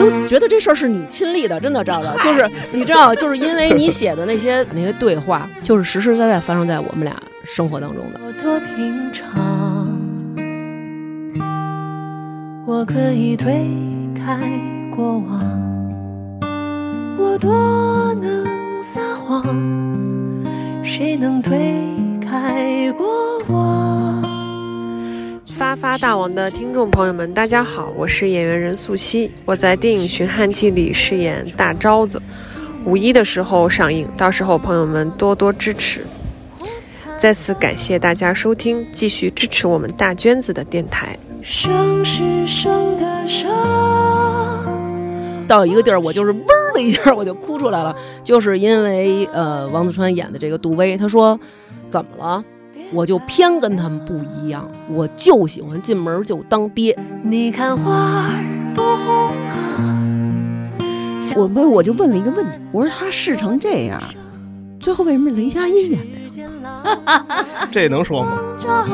[0.00, 7.14] 都觉得这事儿是你亲历的，真的，知道吧，就是你知道，就是因为你写的那些那些对话，就是实实在在发生在我们俩
[7.44, 8.20] 生活当中的。
[8.24, 10.00] 我多平常，
[12.66, 13.66] 我可以推
[14.16, 14.38] 开
[14.94, 16.40] 过往，
[17.18, 17.52] 我多
[18.20, 19.44] 能撒谎，
[20.84, 21.58] 谁能推
[22.24, 24.29] 开过往？
[25.60, 32.18] 发发大王的听众朋友们，大家好，我是演员任素汐，我在电影《寻汉记》里饰演大招子，
[32.86, 36.06] 五一的时候上映，到时候朋友们多多支持。
[37.18, 41.14] 再次感谢大家收听，继续支持我们大娟子的电台。
[41.42, 43.04] 生是生的，
[45.46, 51.38] 到一个地儿，我就是嗡的一下，我就哭出来了，就是因为呃，王子川演的这个杜威，他说
[51.90, 52.42] 怎么了？
[52.92, 56.98] 我就偏跟他们不一样，我就喜欢进门就当爹。
[57.22, 60.02] 你看花儿多红啊！
[61.36, 64.00] 我问我就问了一个问题，我说他试成这样，
[64.80, 67.24] 最后为什么雷佳音演的呀？
[67.70, 68.32] 这能说吗？
[68.58, 68.84] 照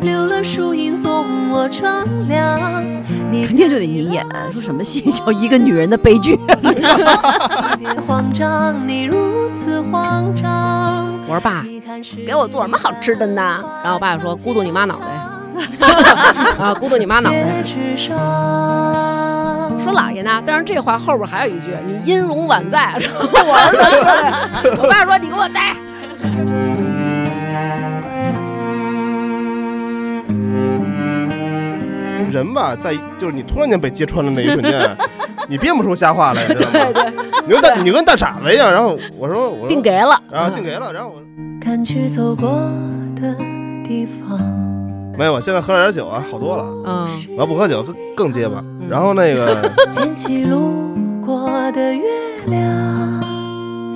[0.00, 2.84] 留了树荫送我乘凉。
[3.30, 6.36] 你肯定就得你演，说什么戏叫一个女人的悲剧？
[7.78, 9.16] 别慌张，你如
[9.54, 11.05] 此慌张。
[11.28, 11.64] 我说爸，
[12.24, 13.60] 给我做什么好吃的呢？
[13.82, 15.06] 然后我爸就说咕嘟你妈脑袋，
[16.62, 17.36] 啊，咕嘟你妈脑袋。
[19.82, 20.42] 说姥爷呢？
[20.46, 22.96] 但是这话后边还有一句，你音容宛在。
[22.98, 23.78] 然 后我儿子
[24.72, 25.74] 说，我爸说你给我待。
[32.32, 34.96] 人吧，在就是你突然间被揭穿的那一瞬间，
[35.48, 36.72] 你编不出瞎话来，知道吗？
[36.72, 37.12] 对对，
[37.46, 38.72] 你跟大你跟大傻子一样。
[38.72, 40.20] 然后我说我说定，给了。
[40.30, 41.22] 然后定给了，然后我
[41.64, 42.60] 赶去走过
[43.14, 43.34] 的
[43.84, 44.38] 地方。
[45.18, 46.64] 没有，我现在喝了点酒啊，好多了。
[46.86, 48.62] 嗯，我要不喝酒更更结巴。
[48.88, 50.94] 然后那个 捡起路
[51.24, 52.02] 过的月
[52.46, 52.66] 亮。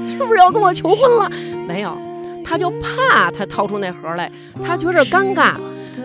[0.07, 1.31] 是不是要跟我求婚了？
[1.69, 1.97] 没有，
[2.45, 4.31] 他就怕他掏出那盒来，
[4.65, 5.53] 他觉着尴尬，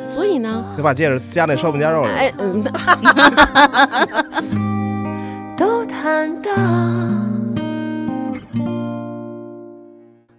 [0.06, 2.10] 所以呢，就把戒指夹那烧饼夹肉里。
[2.10, 2.62] 哎，嗯，
[6.06, 6.54] 都坦荡。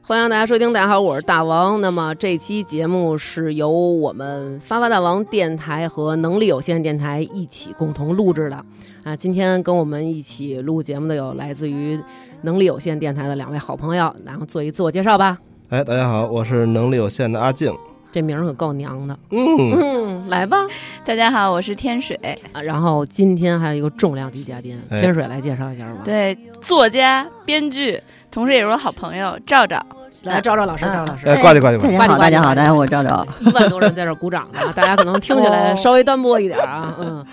[0.00, 1.81] 欢迎大家收听，大家好，我是大王。
[1.81, 8.65] 那么这期节目是由我们发发大王电台和能力有限电台一起共同录制的
[9.03, 9.16] 啊。
[9.16, 11.98] 今天跟我们一起录节目的有来自于
[12.43, 15.37] 能力有限电台的两位好朋友，然后做一自我介绍吧。
[15.71, 17.75] 哎，大家好，我是能力有限的阿静。
[18.12, 19.37] 这名儿可够娘的，嗯，
[19.75, 19.75] 嗯，
[20.28, 20.59] 来吧。
[21.04, 22.19] 大家好，我是天水，
[22.53, 29.84] 啊，然后今天还有一个重量级嘉宾，哎天水来介绍一下吧。，对，作家、编剧，同时也是我好朋友赵赵。
[30.22, 31.81] 来赵赵老师，赵赵老师，哎，挂掉挂掉。
[31.81, 33.25] 大家好，大家好，大家好，我赵赵。
[33.41, 36.97] 一万多人在这儿鼓掌呢，大家可能听起来稍微单薄一点啊。
[36.98, 37.25] 嗯，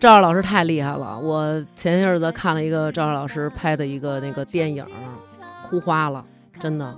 [0.00, 4.82] 赵赵老师太厉害了，我前些日子看了一个赵赵老师拍的一个那个电影，
[5.68, 6.24] 哭花了，
[6.58, 6.94] 真的。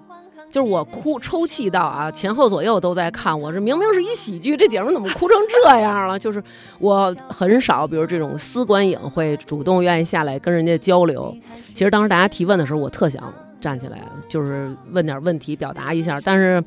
[0.56, 3.38] 就是我哭抽泣到啊，前后左右都在看。
[3.38, 6.18] 我这明明是一喜剧，这姐们怎么哭成这样了？
[6.18, 6.42] 就是
[6.78, 11.36] 我很少，比如这种私观影会主动愿意下来跟人家交流。
[11.74, 13.22] 其实当时大家提问的时候，我特想
[13.60, 14.00] 站起来，
[14.30, 16.18] 就是问点问题，表达一下。
[16.24, 16.64] 但是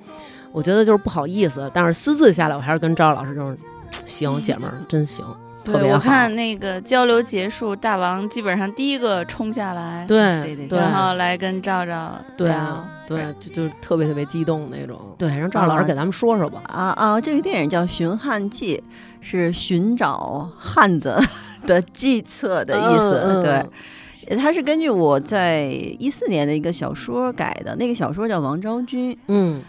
[0.52, 1.68] 我觉得就是不好意思。
[1.74, 3.58] 但是私自下来，我还是跟赵老师就是，
[4.06, 5.26] 行，姐们儿真行，
[5.66, 5.96] 特对，别好。
[5.96, 15.00] 我看那个交流结束，大王基本上第一个冲下来，对对对对然后来跟赵赵对啊，对，就就特别特别激动那种。
[15.18, 16.62] 对，让赵老师啊给咱们说说吧。
[16.66, 17.20] 啊啊！
[17.20, 18.78] 这个电影叫《寻汉记》，
[19.20, 21.18] 是寻找汉子
[21.66, 23.42] 的计策的意思。
[23.44, 25.64] 对，它是根据我在
[25.98, 29.12] 一四年的一个小说改的，那个小说叫《王昭君》。
[29.28, 29.62] 嗯，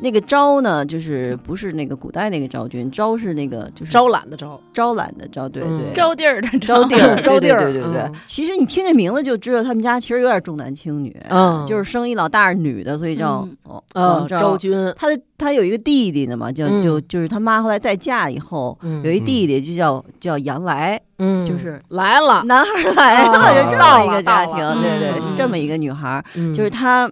[0.00, 5.92] 那个昭呢，就是不是那个古代那个昭君，昭是那个就是招揽的招，招揽的招，对嗯对。
[5.94, 27.08] 招地儿的招地儿，招地儿对对对对对嗯其实你听这名字就知道，他们家其实有点重男轻女，嗯就是生一老大是女的，所以叫嗯哦昭昭君，他的他有一个弟弟呢嘛，叫嗯就就是他妈后来再嫁以后，嗯有一弟弟就叫叫杨来，嗯，就是来了，男孩来啊了，就这么一个家庭，对对，嗯是这么一个女孩，嗯就是她。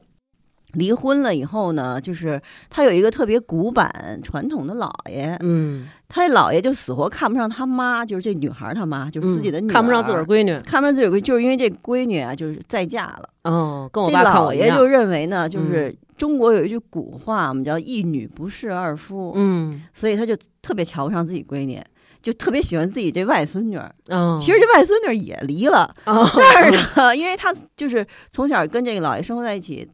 [0.75, 2.41] 离婚了以后呢，就是
[2.71, 13.29] 他有一个特别古板传统的姥爷，嗯，他姥爷就死活看不上他妈，就是这女孩她妈，就是自己的女看不上自个儿闺女，看不上自个儿闺女，就是因为这闺女啊，就是再嫁了。
[13.45, 14.69] 哦，跟我这爸看我一样。
[14.69, 19.83] 老爷就，认为呢，就是中国有一句古话，我们叫一女不侍二夫，嗯。
[19.93, 21.83] 所以他就特别瞧不上自己闺女，
[22.23, 23.93] 就特别喜欢自己这外孙女儿。
[24.09, 29.89] 嗯，其实这外孙女儿也离了，哦，但是呢，因为他就是从小跟这个姥爷生活在一起，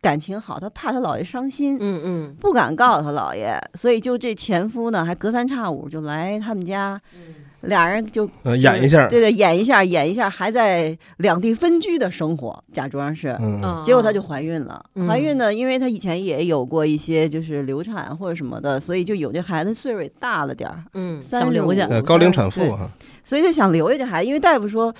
[0.00, 1.76] 感情好，她怕她姥爷伤心。
[1.80, 2.36] 嗯嗯。
[2.40, 7.00] 不敢告诉她姥爷，所以就这前夫呢，还隔三差五就来他们家，
[7.62, 13.36] 俩人就呃演一下，对对，演一下，演一下，还在两地分居的生活，假装是。
[13.40, 13.82] 嗯，嗯。
[13.84, 15.08] 结果她就怀孕了，嗯。
[15.08, 21.20] 怀孕呢，因为她以前也有过一些就是流产或者什么的，所以就有这孩子岁数也大了点儿，嗯。
[21.20, 22.90] 三十五想留下，呃高龄产妇对啊，
[23.24, 24.94] 所以就想留下这孩子，因为大夫说，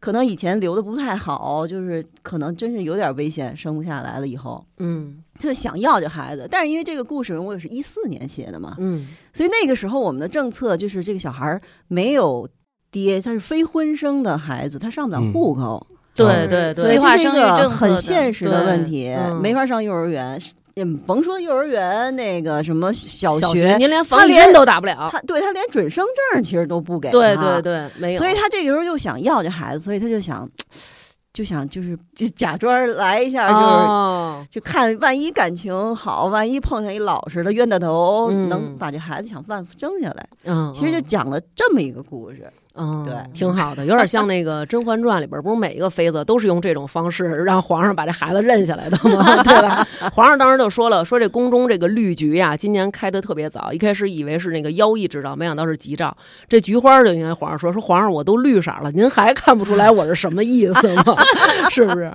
[0.00, 5.16] 可能以前留的不太好，就是可能真是有点危险，生不下来了以后，嗯。
[5.40, 6.48] 他就想要这孩子。
[6.50, 9.06] 但是因为这个故事我也是一四年写的嘛，嗯。
[9.32, 12.48] 所以那个时候我们的政策就是这个小孩儿没有
[12.90, 15.32] 爹，他是非婚生的孩子，他上不了嗯。
[15.32, 19.40] 户口，对对对，计划生育政策很现实的问题，嗯。
[19.40, 20.40] 没法上幼儿园。
[20.78, 27.12] 也甭说幼儿园那个什么小小学，您连他连都打不了，他对他连准生证其实都不给他。
[27.12, 30.48] 对对对，没有，所以他这个时候又想要这孩子，所以他就想，
[31.32, 40.28] 就想就是就假装来一下，就是、哦，就看万一感情好，万一碰上一老实的冤大头，嗯能把这孩子想办法生下来。
[40.44, 42.48] 嗯，其实就讲了这么一个故事。
[42.78, 49.42] 嗯，对挺好的，有点像那个《甄嬛传》里边，不是每一个妃子都是用这种方式让皇上把这孩子认下来的吗？
[49.42, 49.86] 对吧？
[50.12, 56.16] 皇上当时就说了，说这宫中这个绿菊呀，今年开的特别早，一开始以为是那个妖异之兆，没想到是吉兆。
[56.48, 61.16] 这菊花就应该皇上说，说皇上我都绿色了，您还看不出来我是什么意思吗？
[61.70, 62.12] 是不是？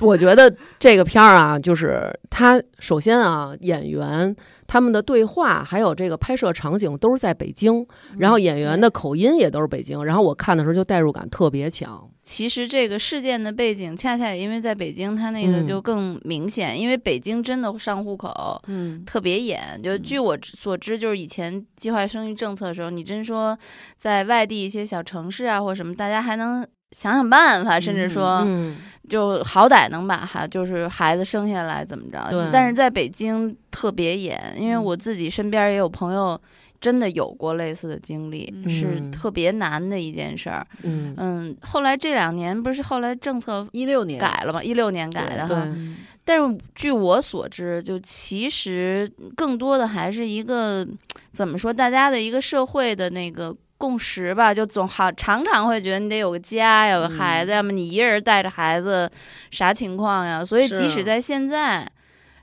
[0.00, 4.34] 我觉得这个片儿啊，就是他首先啊，演员。
[4.68, 7.84] 他们的对话还有这个拍摄场景都是在北京，
[8.18, 12.08] 然后演员的口音也都是北京，然后我看的时候就代入感特别强。
[12.22, 19.80] 其实这个事件的背景，恰恰也因为在北京，它那个嗯就更明显，因为北京真的上户口嗯，特别严。
[19.82, 23.58] 就据我所知，就是以前计划生育政策的时候，你真说
[23.96, 28.76] 在外地一些小城市啊或什么，大家还能想想办法，甚至说嗯，
[29.08, 32.48] 就好歹能把孩就是孩子生下来怎么着对。
[32.52, 36.40] 但是在北京特别严，因为嗯我自己身边也有朋友。
[36.80, 40.64] 真的有过类似的经历，嗯是特别难的一件事儿。
[40.84, 44.62] 嗯，嗯，后来这两年不是后来政策一六年改了吗？
[44.62, 45.64] 一六年改的哈。
[45.66, 50.86] 嗯但是据我所知，就其实更多的还是一个
[51.32, 54.52] 怎么说，大家的一个社会的那个共识吧。
[54.52, 59.10] 就总好常常会觉得你得有个家，有个孩子，要么你一个人带着孩子，
[59.50, 60.44] 啥情况呀？
[60.44, 61.90] 所以即使在现在。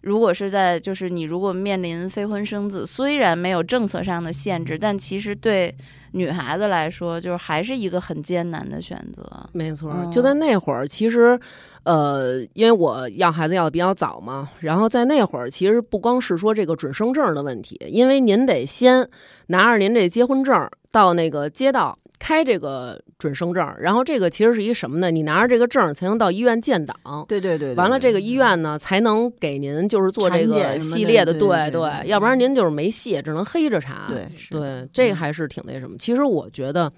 [0.05, 5.75] 如果是在，就是你如果面临非婚生子，虽然没有政策上的限制，但其实对
[6.11, 9.27] 女孩子来说，就是还是一个很艰难的选择。
[9.51, 11.37] 没错，嗯就在那会儿，其实，
[11.85, 19.09] 呃，因为我要孩子要的比较早嘛，然后在那会儿，其实不光是说这个准生证的问题，因为您得先
[19.47, 25.11] 拿着您这结婚证到那个街道开这个准生证，然后这个其实是一什么呢？
[25.11, 26.95] 你拿着这个证才能到医院建档。
[27.27, 34.05] 对对对，对完了，这个医院呢才能给您就是做这个系列的，对对对对对要不然您就是没戏，只能黑着查。
[34.07, 35.95] 对对，这个还是挺那什么。
[35.97, 36.91] 其实我觉得。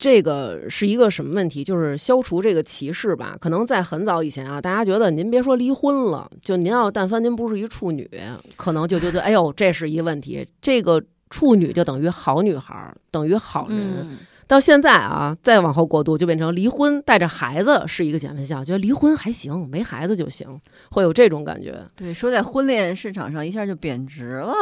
[0.00, 1.64] 这个是一个什么问题？
[1.64, 3.36] 就是消除这个歧视吧。
[3.40, 8.08] 可能在很早以前啊，大家觉得您别说离婚了，就您要但凡您不是一处女，
[8.54, 10.46] 可能就觉得哎呦这是一问题。
[10.62, 13.78] 这个处女就等于好女孩儿，等于好人。
[13.78, 14.16] 嗯，
[14.46, 20.60] 到现在啊，再往后过渡，就变成离婚带着孩子是一个减分项，觉得离婚还行，没孩子就行，
[20.90, 21.78] 会有这种感觉。
[21.94, 24.54] 对，说在婚恋市场上一下就贬值了。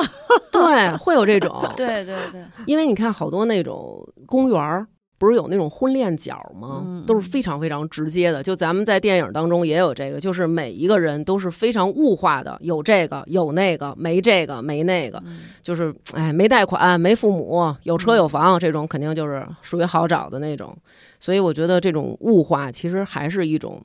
[0.51, 1.65] 对，会有这种。
[1.77, 4.87] 对对对，因为你看好多那种公园儿。
[5.19, 6.83] 不是有那种婚恋角吗？
[6.85, 8.43] 嗯都是非常非常直接的。
[8.43, 20.77] 就咱们在电影当中也有这个，就是每一个人都是非常物化的，有这个有那个，没这个没那个，嗯就是哎没贷款没父母有车有房，这种肯定就是属于好找的那种。
[21.19, 23.83] 所以我觉得这种物化其实还是一种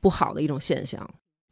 [0.00, 1.08] 不好的一种现象。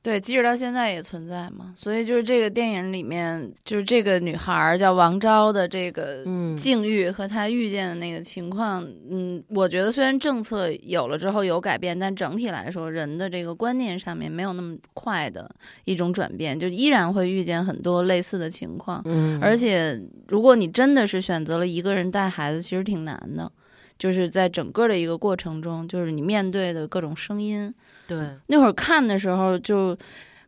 [0.06, 1.72] 对，即使到现在也存在嘛。
[1.74, 15.52] 所以就是这个电影里面，就是这个女孩儿叫王昭的这个嗯境遇和她遇见的那个情况，嗯，我觉得虽然政策有了之后有改变，但整体来说，人的这个观念上面没有那么快的
[15.86, 19.02] 一种转变，就依然会遇见很多类似的情况。
[19.06, 23.50] 嗯，而且，如果你真的是选择了一个人带孩子，其实挺难的。
[23.98, 27.74] 就是在整个的一个过程中，就是你面对的各种声音，
[28.06, 29.96] 对，那会儿看的时候就。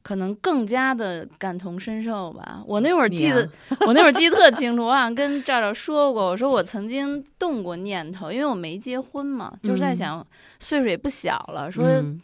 [0.01, 2.63] 可能更加的感同身受吧。
[2.67, 10.27] 我那会儿记得，你我那会儿记得特清楚，我好像跟赵赵说过，我说我曾经动过念头，因为我没结婚嘛，就是在嗯想
[10.61, 12.19] 岁数也不小了，说嗯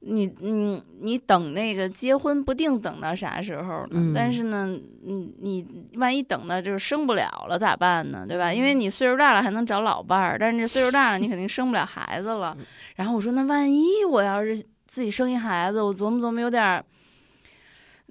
[0.00, 3.94] 你你你等那个结婚不定等到啥时候呢？
[3.94, 8.24] 嗯但是呢，嗯，你万一等到就是生不了了咋办呢？
[8.26, 8.52] 对吧？
[8.52, 12.56] 因为你岁数大了还能找老伴儿，但是这岁数大了你肯定生不了孩子了。
[12.96, 16.84] 然后我说那万一我要是自己生一孩子，我琢磨琢磨有点儿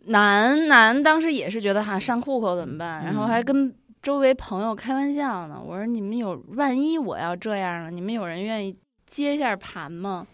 [0.07, 1.01] 难难。
[1.01, 3.05] 当时也是觉得哈上户口怎么办？
[3.05, 8.75] 然后还跟周围朋友开玩笑呢，我说你们有万一我要这样了，你们有人愿意
[9.05, 10.27] 接一下盘吗？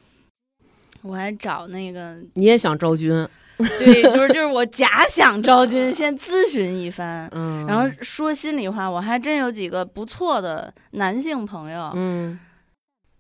[1.04, 7.30] 我还找那个你也想招军，对，就是就是我假想昭君，先咨询一番。
[7.34, 12.40] 嗯，然后说心里话，我还真有几个不错的男性朋友，嗯，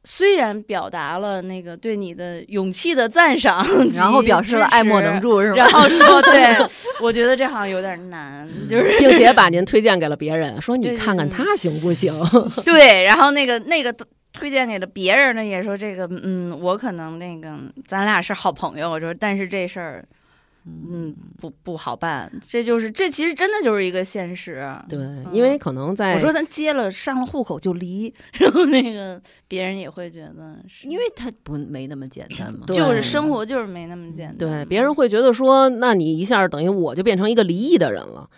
[0.05, 5.57] 虽然表达了那个对你的勇气的赞赏， 然后表示了爱莫能助，是吧？
[5.57, 6.57] 然后说对，
[7.01, 12.13] 我觉得这好像有点难，就是并且把您推荐给了别人，说你看看他行不行？
[12.65, 13.95] 对，然后那个那个
[14.43, 17.57] 推荐给了别人呢，也说这个，嗯，我可能那个
[17.87, 20.05] 咱俩是好朋友，我说但是这事儿。
[20.65, 24.65] 嗯，不不好办，这就是这其实真的就是一个现实。
[24.87, 24.99] 对，
[25.31, 32.65] 因为可能在我说咱结了上了户口就离，然后那个别人也会觉得是，因为他不没那么简单嘛。
[32.71, 34.37] 就是生活就是没那么简单。
[34.37, 38.29] 对别人会觉得说，那你一下等于我就变成一个离异的人了。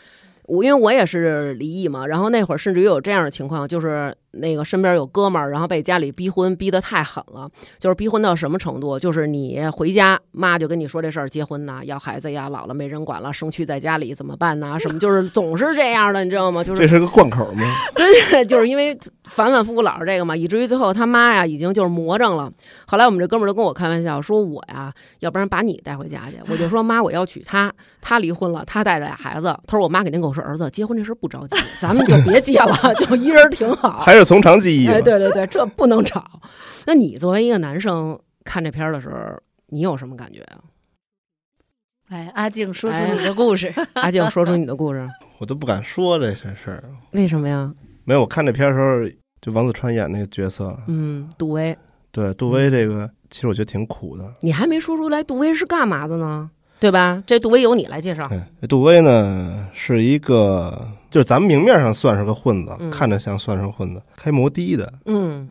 [0.48, 7.50] 我因为我也是离异嘛，然后那会儿甚至于有这样的情况，就是那个身边有哥们儿，然后被家里逼婚逼得太狠了，
[7.80, 9.00] 就是逼婚到什么程度？
[9.00, 14.78] 就是你回家，妈就跟你说这事儿，结婚呐，要孩子呀，老了没人管了，生区在家里怎么办呐？
[14.80, 16.64] 什么就是总是这样的，你知道吗？
[16.64, 17.64] 就是这是个贯口吗？
[17.96, 22.52] 对 对，就是因为反反复复老是这个嘛，以至于最后他妈呀已经就是魔怔了。
[22.88, 26.38] 后来我们这哥们儿就跟我开玩笑说，我呀，要不然把你带回家去。
[26.52, 29.56] 我就说妈，我要娶她，她离婚了，她带着俩孩子。
[29.68, 34.00] 他说我妈肯定跟我说，儿子结婚这事儿不着急，咱们就别结了， 就一人挺好。
[34.00, 35.02] 还是从长计议哎，。
[35.02, 36.24] 对对对，这不能吵。
[36.86, 39.16] 那你作为一个男生看这片儿的时候，
[39.68, 40.60] 你有什么感觉啊？
[42.10, 43.74] 来，阿静说出哎你的故事。
[43.94, 45.08] 阿静，说出你的故事，
[45.40, 46.84] 我都不敢说这些事儿。
[47.12, 47.74] 为什么呀？
[48.04, 51.76] 没有，我看这片儿的时候，就王子川演那个角色，嗯，杜威，
[52.12, 54.32] 对杜威这个，其实我觉得挺苦的。
[54.42, 56.52] 你还没说出来杜威是干嘛的呢？
[56.80, 57.24] 对吧？
[57.26, 58.28] 这杜威由你来介绍。
[58.30, 62.92] 哎，杜威呢是一个，就是咱们明面上算是个混子，嗯。
[62.92, 65.50] 看着像算是混子，开摩的的，嗯。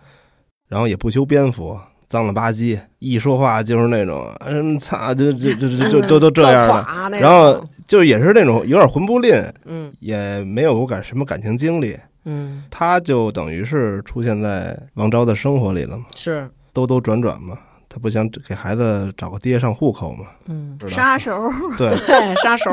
[0.68, 1.74] 然后也不修边幅，
[2.06, 9.32] 脏了吧唧，一说话就是那种，嗯，操，就就就就就都都这样的，的然后就也是那种有点混不吝，
[9.64, 12.64] 嗯也没有感什么感情经历，嗯。
[12.70, 16.46] 他就等于是出现在王昭的生活里了嘛，是。
[16.74, 17.56] 兜兜转转嘛，
[17.94, 21.48] 他不想给孩子找个爹上户口嘛，嗯杀手，
[21.78, 21.88] 对，
[22.42, 22.68] 杀手，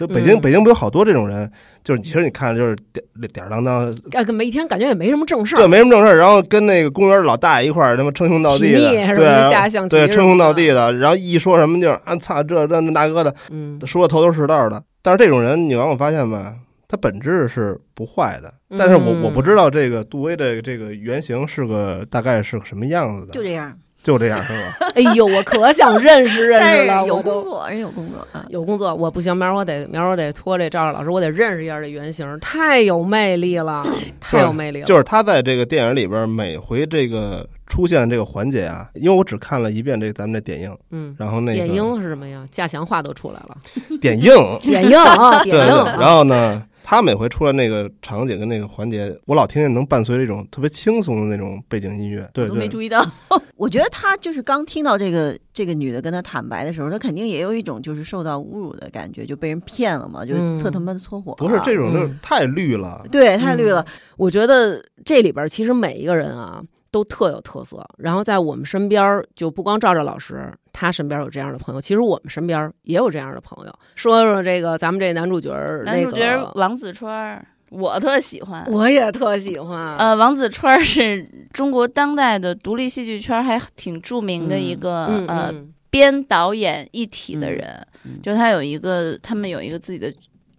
[0.00, 1.48] 就北京、嗯北京不有好多这种人，
[1.84, 14.82] 就是其实你看就是点点儿当当，哎，每天感觉也没什么正事儿，对，没什么正事儿，然后跟那个公园老大爷一块儿他妈称兄道弟的，对下象棋对，称兄道弟的，然后一说什么就是啊操这这那那个的，嗯说的头头是道的。
[15.02, 16.54] 但是这种人你往往发现吧，
[16.88, 23.72] 他本质是不坏的，但是我嗯我不知道这个杜威的这个原型是个大概是个什么样子的，就这样。
[24.04, 24.86] 就这样是吧？
[24.94, 28.44] 哎呦，我可想认识认识了，有工作，人有工作啊。
[28.50, 33.84] 有工作，我不行，明儿我得明儿我得托这赵老师，我得认识一下这原型，太有魅力了，
[34.20, 41.16] 太有魅力了，就是他在这个电影里边每回这个出现这个环节啊，因为我只看了一遍这咱们这点映，嗯。
[41.18, 42.44] 然后那个点映是什么呀？
[42.50, 43.56] 驾祥话都出来了，
[44.00, 44.30] 点映，
[44.60, 45.84] 点映啊，点映。
[45.98, 52.28] 然后呢，他每回出来那个场景跟那个环节，我老听见能伴随着一种特别轻松的那种背景音乐。
[52.34, 53.02] 对我都没，注意到。
[53.56, 63.02] 我觉得他就是刚听到这个这个女的跟他坦白的时候，他肯定也有一种就是受到侮辱的感觉，就被人骗了嘛，就嗯特他妈的搓火、不是这种，就是嗯太绿了。
[63.10, 63.82] 对，太绿了。
[64.18, 66.62] 我觉得这里边其实每一个人啊
[66.94, 73.74] 都特有特色，然后在我们身边儿就不光赵赵老师，他身边有这样的朋友，其实我们身边也有这样的朋友。
[73.96, 78.64] 说说这个咱们这男主角儿，男主角那个王子川儿，我特喜欢。
[78.70, 79.96] 我也特喜欢。
[79.96, 90.12] 呃，王子川儿是中国当代的独立戏剧圈还挺著名的一个、嗯呃嗯编导演一体的人，嗯就他有一个，他们有一个自己的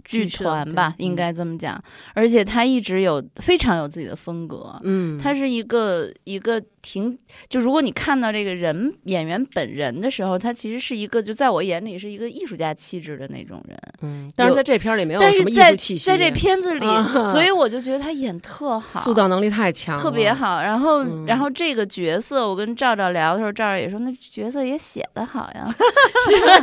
[0.06, 1.84] 剧团吧，应该这么讲。
[2.14, 4.80] 而且他一直有非常有自己的风格。
[4.84, 7.18] 嗯，他是一个一个挺，
[7.50, 13.76] 就如果你看到这个人演员本人的时候，他其实是一个，就在我眼里是一个艺术家气质的那种人。
[14.02, 20.62] 嗯，但是在这片儿里没有什么艺但是在术气息，在这片子里，啊所以我就觉得他演特好， 塑造能力太强了，特别好。
[20.62, 25.66] 然后，嗯然后这个角色，我跟赵赵聊的时候，赵赵也说，那角色也写的好呀。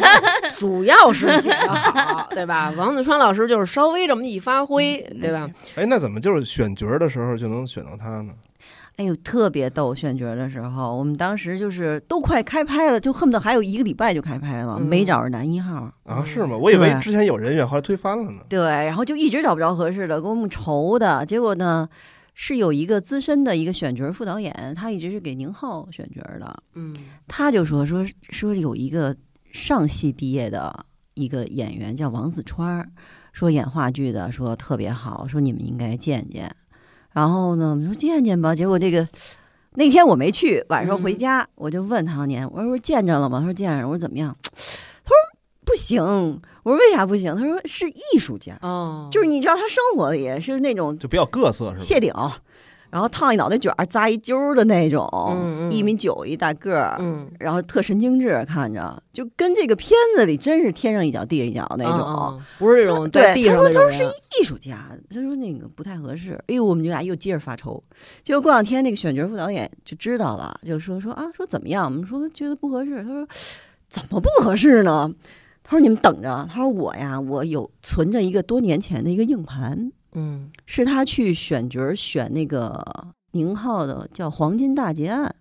[0.57, 2.73] 主要是写的好，对吧？
[2.77, 5.49] 王子川老师就是稍微这么一发挥，对吧？
[5.75, 8.33] 哎，那怎么就是选角儿的时候就能选到他呢？
[8.97, 9.95] 哎呦，特别逗！
[9.95, 15.91] 选角的时候，我们当时就是都快开拍了，就恨不得还有一个礼拜就开拍了，嗯没找着男一号。
[16.05, 16.57] 啊，是吗？
[16.57, 18.43] 我以为之前有人选，后来推翻了呢。
[18.49, 21.25] 对，然后就一直找不着合适的，给我们愁的。
[21.25, 21.89] 结果呢，
[22.35, 26.95] 是有一个资深的一个选角副导演，他一直是给宁浩选角的，嗯
[27.27, 29.17] 他就说说说有一个
[29.53, 30.85] 上戏毕业的
[31.15, 32.89] 一个演员叫王子川儿，
[33.33, 36.55] 说演话剧的说特别好，说你们应该见见。
[37.13, 38.55] 然后呢，我们说见见吧。
[38.55, 39.07] 结果这个
[39.75, 43.41] 那天我没去，晚上回家、我就问唐年，我说见着了吗？
[43.41, 43.89] 他说见着了。
[43.89, 44.37] 我说怎么样？
[44.45, 45.15] 他说
[45.65, 46.03] 不行。
[46.63, 47.35] 我说为啥不行？
[47.37, 51.85] 他说是艺术家，哦，就是你知道他生活里是那种就比较各色是吧？
[51.85, 52.13] 谢顶，
[52.93, 55.09] 然后烫一脑袋卷儿，扎一揪儿的那种，
[55.71, 62.39] 一米九一大个儿，嗯然后特神经质，看着就跟这个片子里真是天上一脚地上一脚那种。
[62.59, 64.13] 不是这种对在地上那种他说他说是。
[64.41, 66.33] 艺术家，他说那个不太合适。
[66.49, 67.83] 哎呦，我们就俩又接着发愁。
[68.23, 71.85] 结果过两天那个选角副导演就知道了，就说说啊，说怎么样？
[71.85, 73.03] 我们说觉得不合适。
[73.05, 73.27] 他说
[73.89, 75.13] 怎么不合适呢？
[75.63, 76.47] 他说你们等着。
[76.51, 82.85] 他说我呀，我有存着一个多年前的一个硬盘，嗯是他去选角儿选那个
[83.33, 85.35] 宁浩的叫《黄金大劫案》，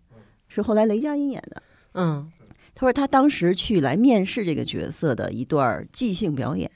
[0.48, 1.62] 是后来雷佳音演的。
[1.94, 2.30] 嗯
[2.74, 6.72] 他说他当时去来面试这个角色的一段即兴表演，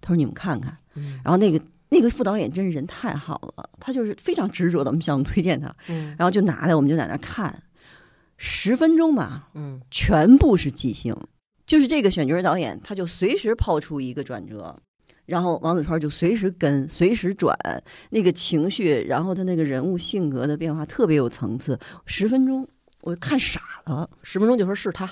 [0.00, 0.76] 他说你们看看。
[0.94, 7.62] 嗯然后那个那个副导演真是人太好了，他就是非常执着的，我们向我们推荐他，嗯然后就拿来我们就在那儿看，
[8.36, 11.16] 十分钟吧，嗯全部是即兴，
[11.64, 14.76] 就是这个选角导演他就随时抛出一个转折。
[15.28, 17.54] 然后王子川就随时跟，随时转
[18.08, 21.78] 那个情绪，然后他那个人物性格的变化特别有层次。
[22.06, 22.66] 十分钟
[23.02, 25.06] 我看傻了，十分钟就说是他，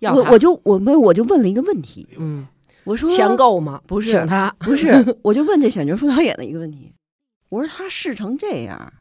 [0.00, 2.48] 要他我我就我们我就问了一个问题，嗯
[2.82, 3.80] 我说钱够吗？
[3.86, 6.92] 不是请他，不是， 我就问这选角副导演的一个问题，
[7.48, 8.92] 我说他试成这样，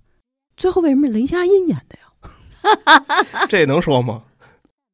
[0.56, 3.46] 最后为什么是雷佳音演的呀？
[3.50, 4.24] 这能说吗？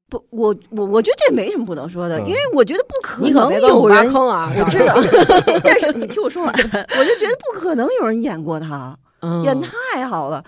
[0.09, 4.51] 不，我我我觉得这没什么不能说的，嗯因为我觉得不可你可能有人，坑啊！
[4.57, 4.95] 我知道，
[5.63, 10.43] 但是你听我说完，我就觉得不可能有人演过他，嗯演太好了。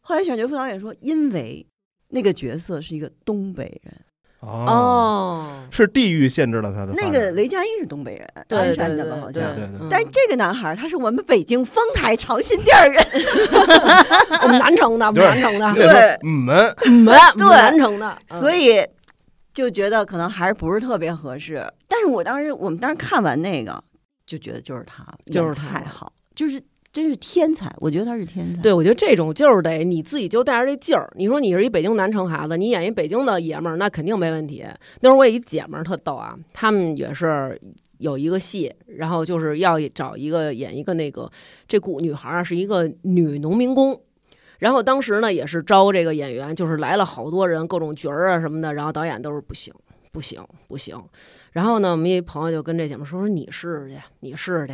[0.00, 1.66] 后来选角副导演说，因为
[2.08, 3.94] 那个角色是一个东北人，
[4.40, 6.92] 哦，哦，是地域限制了他的。
[6.94, 9.16] 那个雷佳音是东北人，鞍山的吧？
[9.20, 9.42] 好像。
[9.54, 13.02] 对对对嗯但这个男孩儿他是我们北京丰台长辛店儿人，
[14.42, 18.82] 我们南城的，我们南城的你，得说嗯们我们我们对南城的，嗯所以
[19.58, 21.66] 就觉得可能还是不是特别合适。
[21.88, 23.82] 但是我当时我们当时看完那个，
[24.24, 28.62] 就觉得就是他就是太好，就是真是天才，我觉得他是天才。
[28.62, 31.12] 对，我觉得这种就是得你自己就带着这劲儿。
[31.16, 34.64] 你说你是一北京南城孩子，你演一北京的爷们儿，那肯定没问题。
[35.00, 37.60] 那时候我有一姐们儿特逗啊，他们也是
[37.98, 41.28] 有一个戏，然后就是要找一个演一个那个
[41.66, 44.00] 这古女孩儿啊，是一个女农民工。
[44.58, 49.72] 然后当时呢也是招这个演员，就是来了好多人，各种角儿啊什么的，然后导演都是不行。
[50.10, 51.00] 不行，不行。
[51.52, 54.72] 然后呢，我们一朋友就跟这姐们说说你试试去，你试试去。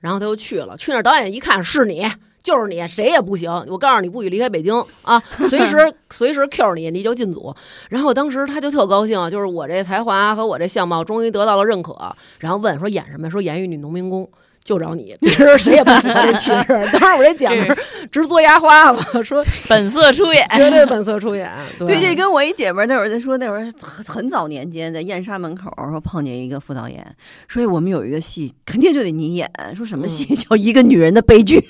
[0.00, 2.04] 然后他就去了，去那儿导演一看是你，
[2.42, 3.50] 就是你，谁也不行。
[3.68, 5.22] 我告诉你，不许离开北京啊！
[5.50, 7.54] 随时 随时 Q 你，你就进组。
[7.90, 11.94] 然后当时他就特高兴，就是我这才华和我这相貌终于得到了认可。
[12.40, 13.30] 然后问说演什么？
[13.30, 14.28] 说演一女农民工。
[14.66, 16.66] 就找你， 别人谁也不符合这气质。
[16.98, 17.78] 当时我这姐们儿
[18.10, 21.50] 直做牙花子， 说本色出演，绝对本色出演。
[21.78, 27.06] 对对，这跟我一姐们儿那会儿在说，那会儿很很早年间在燕莎门口说碰见一个副导演，
[27.46, 29.48] 说我们有一个戏，肯定就得你演。
[29.76, 31.64] 说什么戏、叫一个女人的悲剧？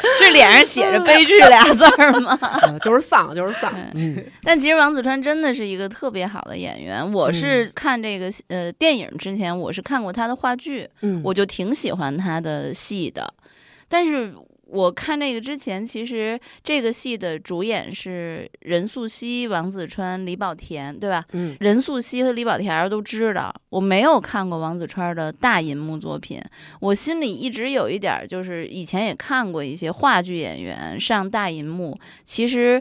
[0.18, 2.38] 是脸上写着“悲剧”俩字儿吗？
[2.62, 3.72] 呃 就是丧，就是丧。
[3.94, 7.12] 嗯但其实王子川真的是一个特别好的演员。
[7.12, 13.32] 我是看这个呃电影之前，我是看过他的话剧，嗯，我就挺喜欢他的戏的。
[13.88, 14.32] 但是
[14.70, 21.24] 我看这个之前，其实这个戏的主演是任素汐、王子川、李保田，对吧？
[21.32, 26.42] 嗯任素汐和李保田都知道，我没有看过王子川的大银幕作品，
[26.80, 32.80] 我心里一直有一点儿，就是以前也看过一些话剧演员上大银幕，其实，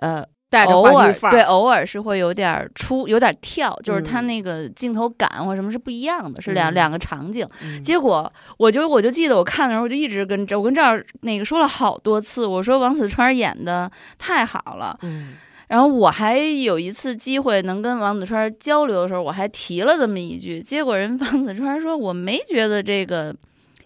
[0.00, 7.46] 呃，带着偶尔对，偶尔是会有点儿出，有点儿跳，就是他嗯那个镜头感或什么是不一样的，是两、嗯两个场景。
[7.62, 14.98] 嗯结果我就我就记得我看的时候，我就一直跟这我跟这儿那个说了好多次，我说王子川演的太好了。
[15.02, 15.34] 嗯
[15.68, 23.36] 然后我还有一次机会能跟王子川交流的时候，我还提了这么一句，结果人 王子川说我没觉得这个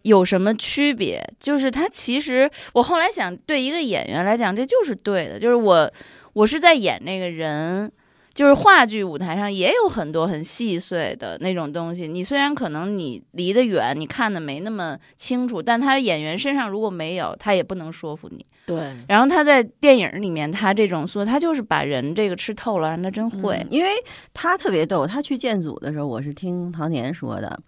[0.03, 5.92] 有什么区别，就是他其实我后来想，对一个演员来讲，这就是对的，就是我
[6.35, 7.92] 我是在演那个人。
[8.35, 18.42] 就是话剧舞台上也有很多很细碎的那种东西，你虽然可能你离得远，你看的没那么清楚，但他演员身上如果没有，他也不能说服你。
[18.64, 23.57] 对，然后他在电影里面，他这种说，他就是把人这个吃透了，让他真会。
[23.57, 23.90] 嗯因为
[24.33, 25.07] 他特别逗。
[25.07, 27.61] 他去建组的时候，我是听唐年说的，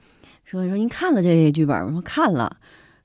[0.46, 1.90] 说说您看了这剧本吗？
[1.92, 2.56] 说看了。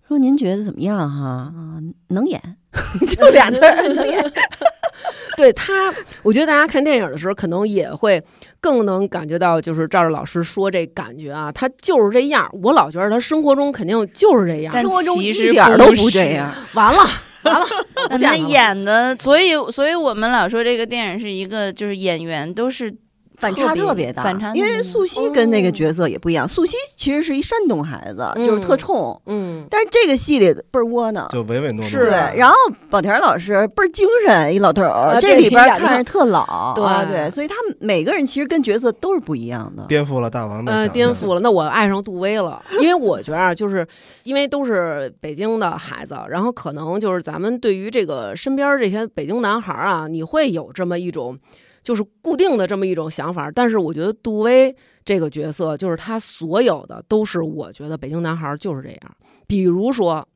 [0.10, 1.24] 说您觉得怎么样哈？
[1.28, 2.42] 啊，能演，
[3.08, 4.20] 就俩字儿，能演。
[5.38, 5.94] 对他，
[6.24, 8.22] 我觉得大家看电影的时候，可能也会
[8.60, 12.50] 更能感觉到，就是赵赵老师说这感觉啊，他就是这样。
[12.64, 14.72] 我老觉得他生活中肯定就是这样。
[14.74, 16.52] 但生活中一其实点儿都不这样。
[16.74, 17.04] 完了
[17.44, 17.66] 完了，
[18.10, 22.92] 我不见他他了演的，所以所以我们老说这个电影是一个，就是演员都是
[23.40, 26.48] 反差特别大，反差因为素汐跟那个角色也不一样。
[26.48, 31.28] 素汐其实是一山东孩子，就是特冲，嗯，但是这个戏里倍儿窝囊。
[31.32, 31.90] 就唯唯诺诺。
[31.90, 32.56] 是对，然后
[32.90, 39.86] 宝田老师倍儿精神，一老头儿，啊这里边看着特老，对啊对，所以他们每个人其实跟角色都是不一样的。
[39.88, 41.40] 颠覆了大王的呃，想象颠覆了。
[41.40, 43.88] 那我爱上杜威了， 因为我觉得啊，就是
[44.24, 51.38] 因为都是北京的孩子，然后可能就是咱们对于这个身边这些北京男孩儿啊，你会有这么一种
[51.84, 53.52] 就是固定的这么一种想法。
[53.52, 59.00] 但是我觉得杜威这个角色，就是他所有的都是我觉得北京男孩儿就是这样，
[59.48, 60.28] 比如说。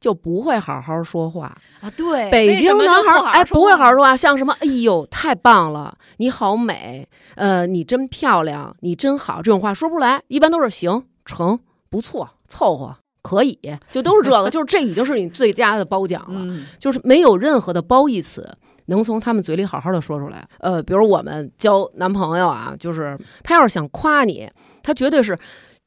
[0.00, 13.58] 就不会好好说话，啊，对北京男孩儿哎不会好好说话，像什么哎呦太棒了，你好美，呃你真漂亮，你真好这种话说不出来，一般都是行成不错凑合可以，
[13.90, 18.46] 就都是这个，就是这已经是你最佳的褒奖了，嗯，就是没有任何的褒义词
[18.86, 20.46] 能从他们嘴里好好的说出来。
[20.58, 24.50] 呃，比如我们交男朋友啊，就是他要是想夸你，
[24.82, 25.38] 他绝对是。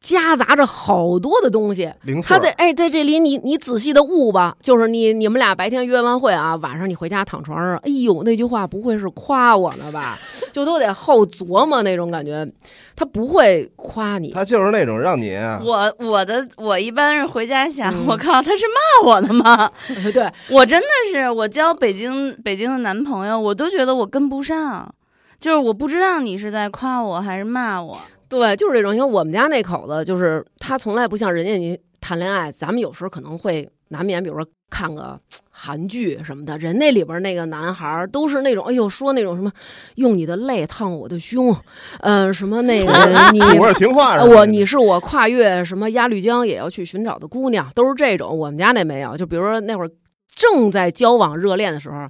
[0.07, 10.17] 夹杂着好多的东西，零他在哎，在这里你你仔细的悟吧，就是你你们俩白天约完会啊，晚上你回家躺床上，哎呦，那句话不会是夸我呢吧？
[10.53, 12.47] 就都得后琢磨那种感觉，
[12.95, 14.29] 他不会夸你。
[14.31, 18.63] 他就是那种让你啊，我我的我一般是回家想，嗯我靠，他是
[19.03, 19.69] 骂我的吗？
[20.13, 24.89] 对，我真的是，我交北京北京的男朋友，我都觉得我跟不上，
[25.37, 27.99] 就是我不知道你是在夸我还是骂我。
[28.29, 28.95] 对，就是这种。
[28.95, 39.49] 因为我们家那口子，就是他从来不像人家你谈恋爱，咱们有时候可能会难免，比如说看个韩剧什么的，人那里边那个男孩儿都是那种，哎呦，说那种什么
[39.95, 41.55] 用你的泪烫我的胸，
[42.01, 42.91] 呃，什么那个
[43.31, 43.39] 你。
[43.39, 48.37] 土味情话呃是吧我你是我跨越什么鸭绿江也要去寻找的姑娘，都是这种。
[48.37, 49.89] 我们家那没有，就比如说那会儿
[50.27, 52.07] 正在交往热恋的时候，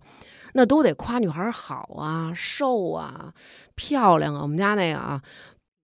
[0.53, 3.31] 那都得夸女孩好啊、瘦啊、
[3.75, 4.41] 漂亮啊。
[4.41, 5.21] 我们家那个啊，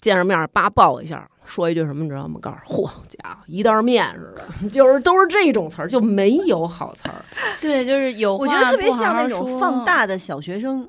[0.03, 2.37] 见着面儿叭抱一下，说一句什么你知道吗？
[2.41, 7.23] 告诉嚯家伙一袋面似的， 就是都是这种词儿，就没有好词儿。
[7.61, 10.87] 对，就是有我觉得特别话好好像那种说放大的小学生。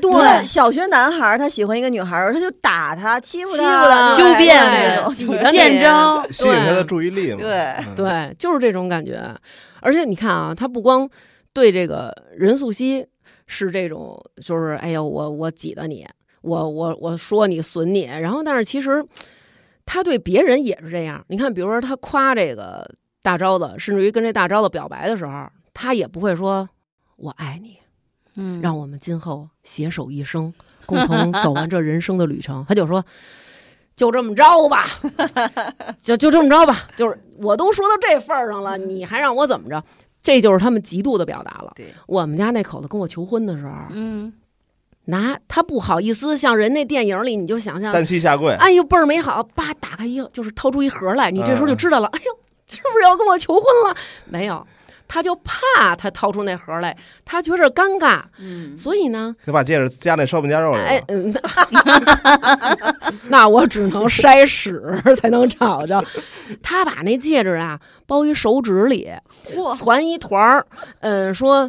[0.00, 5.12] 对小学男孩儿他喜欢一个女孩儿，他就打她、欺负欺负她对纠辩那种。
[5.52, 7.38] 见招，吸引他的注意力嘛。
[7.40, 7.50] 对
[7.86, 9.20] 嗯，对，就是这种感觉。
[9.82, 11.06] 而且你看啊，他不光
[11.52, 13.04] 对这个任素汐
[13.46, 16.08] 是这种，就是哎呀，我我挤的你，
[16.42, 19.04] 我我我说你损你，然后但是其实
[19.86, 21.24] 他对别人也是这样。
[21.28, 22.88] 你看，比如说他夸这个
[23.22, 26.68] 大招子，甚至于跟这大招子表白的时候，他也不会说
[27.16, 27.78] “我爱你”，
[28.36, 30.52] 嗯，让我们今后携手一生，
[30.86, 32.64] 共同走完这人生的旅程。
[32.68, 33.04] 他就说，
[33.94, 34.84] 就这么着吧，
[36.02, 36.76] 就就这么着吧。
[36.96, 39.82] 就是我都说到这份儿上了，你还让我怎么着？
[40.22, 41.72] 这就是他们极度的表达了。
[41.74, 44.32] 对，我们家那口子跟我求婚的时候，嗯，
[45.06, 52.32] 拿他不好意思，像人那电影里，你就想象，单膝下跪，哎呦倍儿美好，叭打开一个，就是掏出一盒来，你这时候就嗯知道了，哎呦，
[52.68, 53.96] 是不是要跟我求婚了？
[54.26, 54.64] 没有，
[55.08, 61.34] 他就怕他掏出那盒来，他觉着尴尬，嗯，所以呢，就把戒指夹那烧饼夹肉里了。，哎嗯，
[63.28, 64.80] 那我只能筛屎
[65.16, 66.02] 才能找着。
[66.62, 69.10] 他把那戒指啊包一手指里，
[69.54, 70.64] 嚯，攒一团儿，
[71.00, 71.68] 嗯，说。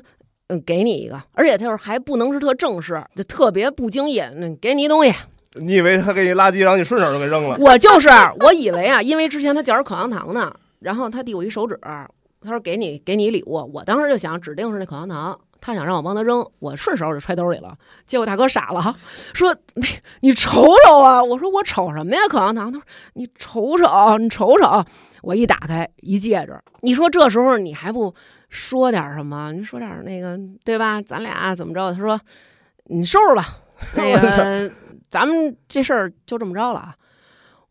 [0.54, 4.20] 嗯，给你一个，而且他就是还不能是特正式，就特别不经意。
[4.20, 5.12] 嗯，给你一东西，
[5.56, 7.58] 你以为他给你垃圾，然后你顺手就给扔了？
[7.60, 17.78] 我就是我以为啊，因为之前他嚼着口香糖呢，然后他递我一手指，他说给你给你礼物，我当时就想指定是那口香糖，他想让我帮他扔，我顺手就揣兜里了。
[18.06, 18.96] 结果大哥傻了，
[19.34, 19.88] 说那
[20.20, 22.28] 你瞅瞅啊，我说我瞅什么呀？
[22.30, 24.84] 口香糖，他说你瞅瞅，你瞅瞅，
[25.22, 28.14] 我一打开一戒指，你说这时候你还不
[28.54, 29.52] 说点什么？
[29.52, 31.02] 你说点那个对吧？
[31.02, 31.92] 咱俩怎么着？
[31.92, 32.20] 他说
[32.86, 33.44] 你收拾吧，
[33.98, 34.72] 那个
[35.10, 36.96] 咱们这事儿就这么着了啊。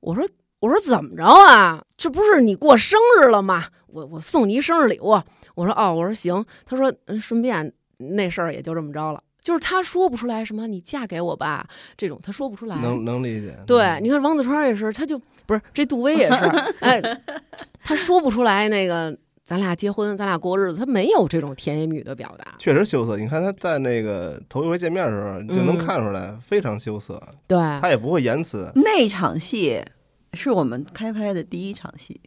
[0.01, 0.27] 我说
[0.59, 1.85] 我说怎么着啊？
[1.97, 3.66] 这不是你过生日了吗？
[3.87, 5.21] 我我送你一生日礼物。
[5.55, 6.45] 我说哦，我说行。
[6.64, 9.23] 他说嗯顺便那事儿也就这么着了。
[9.40, 11.66] 就是他说不出来什么你嫁给我吧
[11.97, 12.77] 这种，他说不出来。
[12.77, 13.57] 能能理解。
[13.66, 16.45] 对，你看王子川也是，他就不是这杜威也是，
[16.81, 17.01] 哎，
[17.83, 19.16] 他说不出来那个
[19.53, 22.55] 咱俩结婚，咱俩过日子，他没有这种甜言蜜语的表达。
[22.59, 23.19] 确实羞涩。
[23.19, 28.73] 你看他在那个头一回见面的时候，就能嗯看出来非常羞涩，对，他也不会言辞。
[28.77, 29.85] 那场戏
[30.33, 32.19] 是我们开拍的第一场戏，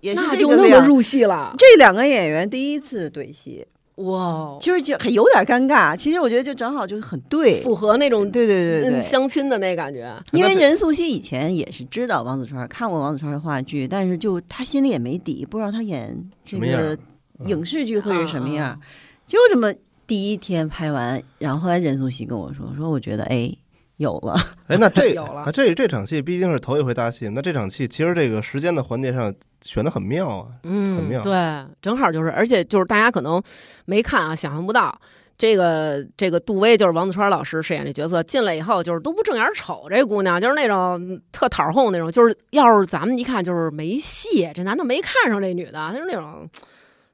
[0.00, 1.54] 也是那就那么入戏了。
[1.56, 3.64] 这两个演员第一次对戏，
[3.96, 5.96] 哇，就是就很有点尴尬。
[5.96, 10.12] 其实我觉得就正好就是很对，符合那种对对对对嗯相亲的那感觉。
[10.32, 16.98] 因为任素汐以前也是知道王子川，看过王子川的话剧，但是就他心里也没底，不知道他演这个
[17.38, 18.66] 嗯影视剧会是什么样。
[18.66, 18.78] 啊
[19.26, 19.72] 就这么
[20.06, 23.50] 第一天拍完，然后后来任素汐跟我说，说我觉得哎
[23.98, 24.34] 有了，
[24.66, 30.48] 哎，那这 有了啊这这场戏毕竟是头一回搭戏，那这场戏其实这个时间的环节上选的很妙啊。
[30.64, 33.42] 嗯很嗯，妙对，正好就是，而且就是大家可能
[33.84, 34.98] 没看啊，想象不到。
[35.36, 46.48] 这个这个杜威就是王子川老师饰演这角色，进来以后就是都不正眼瞅这姑娘，就是那种特讨哄那种，就是要是咱们一看就是没戏，这男的没看上这女的，就是那种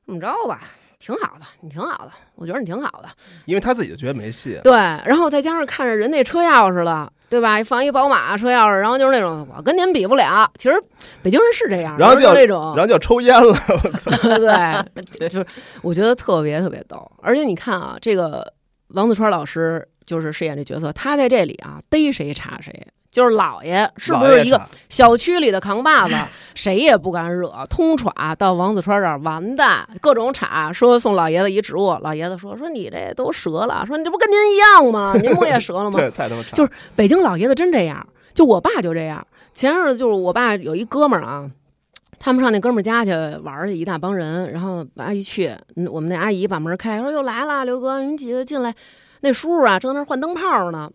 [0.05, 0.61] 怎么着吧，
[1.01, 3.09] 挺好的，你挺好的，我觉得你挺好的，
[3.47, 7.61] 因为他自己就觉得没戏，对，然后再加上看着人那车钥匙了，对吧？
[7.65, 10.49] 放一宝马车钥匙，然后就是那种我跟您比不了。
[10.57, 10.81] 其实
[11.23, 13.55] 北京人是这样，然后就要就是那种然后就抽烟了。
[15.03, 15.47] 对，就是
[15.81, 17.11] 我觉得特别特别逗。
[17.23, 18.53] 而且你看啊，这个
[18.89, 22.87] 王子川老师就是饰演这角色，他在这里啊逮谁查谁。
[23.11, 26.15] 就是老爷是不是一个小区里的扛把子，
[26.55, 35.13] 谁也不敢惹，通耍到王子川这儿完蛋，各种插，说送老爷子一植物，老爷子说说你这都折了，说你这不跟您一样吗？
[35.21, 35.99] 您不 也折了吗？
[35.99, 39.27] 这太他妈 就是北京老爷子真这样，就我爸就这样。
[39.55, 41.51] 前日子就是我爸有一哥们儿啊，
[42.21, 43.11] 他们上那哥们儿家去
[43.43, 48.73] 玩儿去，一大帮人，然后阿姨去，嗯我们那阿姨把门开，说又来了，刘哥，你几个进来。
[49.23, 50.89] 那叔叔啊，正在那儿换灯泡呢。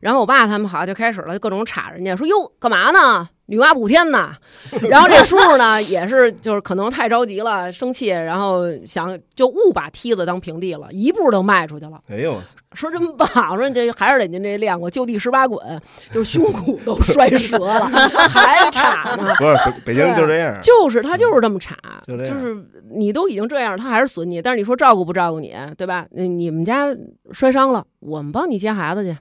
[0.00, 3.28] 然后我爸他们好像就开始了各种插人家，说哟干嘛呢？
[3.48, 4.32] 女娲补天呢？
[4.90, 12.00] 然后这叔叔呢也是就是可能太着急了，生气，然后想就误把梯子当平地了，一步都迈出去了。
[12.08, 12.36] 哎呦，
[12.72, 15.80] 说真棒，我说你这还是得您这练过，就地十八滚，
[16.10, 17.86] 就是胸骨都摔折了，
[18.28, 19.32] 还插呢。
[19.38, 21.76] 不是北北京人就这样，就是他就是这么插，
[22.08, 22.56] 就是
[22.90, 24.42] 你都已经这样，他还是损你。
[24.42, 26.04] 但是你说照顾不照顾你，对吧？
[26.10, 26.88] 你你们家
[27.30, 29.16] 摔伤了，我们帮你接孩子去。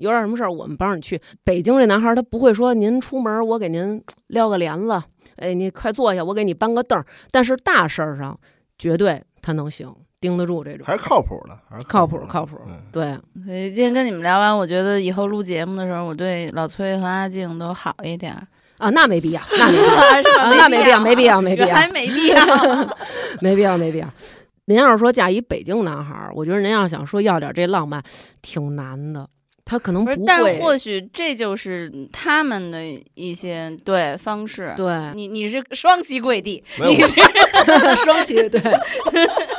[0.00, 1.20] 有点什么事儿，我们帮着你去。
[1.44, 5.02] 北京这男孩儿他不会说您出门我给您 撩个帘子，
[5.36, 7.04] 哎，你快坐下，我给你搬个凳儿。
[7.30, 8.38] 但是大事儿上
[8.78, 12.56] 绝对他能行，盯得住这种，还是靠谱的，还是靠谱靠谱。
[12.68, 18.46] 嗯对，所以今天跟你们聊完，我觉得以后录节目的时候，我对老崔和阿静都好一点儿。
[18.78, 19.94] 啊，那没必要，那没必要。
[20.40, 22.36] 啊那没必要没必要没必要还没必要。
[23.42, 24.08] 没必要，没必要。
[24.64, 28.02] 您要是说嫁一北京男孩儿，我觉得您要想说要点这浪漫，
[28.40, 29.28] 挺难的。
[29.70, 32.82] 他可能不是，不但是会，或许这就是他们的
[33.14, 34.74] 一些对方式。
[34.76, 37.14] 对，你你是双膝跪地，你是
[38.04, 38.60] 双膝 对，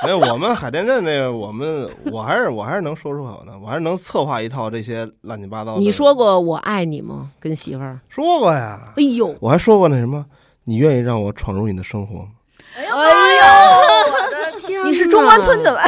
[0.03, 5.79] 没有，我们海淀镇那个，我们我还是我还是能说出口的，我还是能策划一套这些乱七八糟的。
[5.79, 7.31] 你说过我爱你吗？
[7.39, 8.01] 跟媳妇儿？
[8.09, 10.25] 说过呀，哎呦，我还说过那什么，
[10.65, 12.27] 你愿意让我闯入你的生活吗？
[12.75, 12.91] 哎呦！
[14.85, 15.73] 你是中关村的？
[15.75, 15.81] 吧？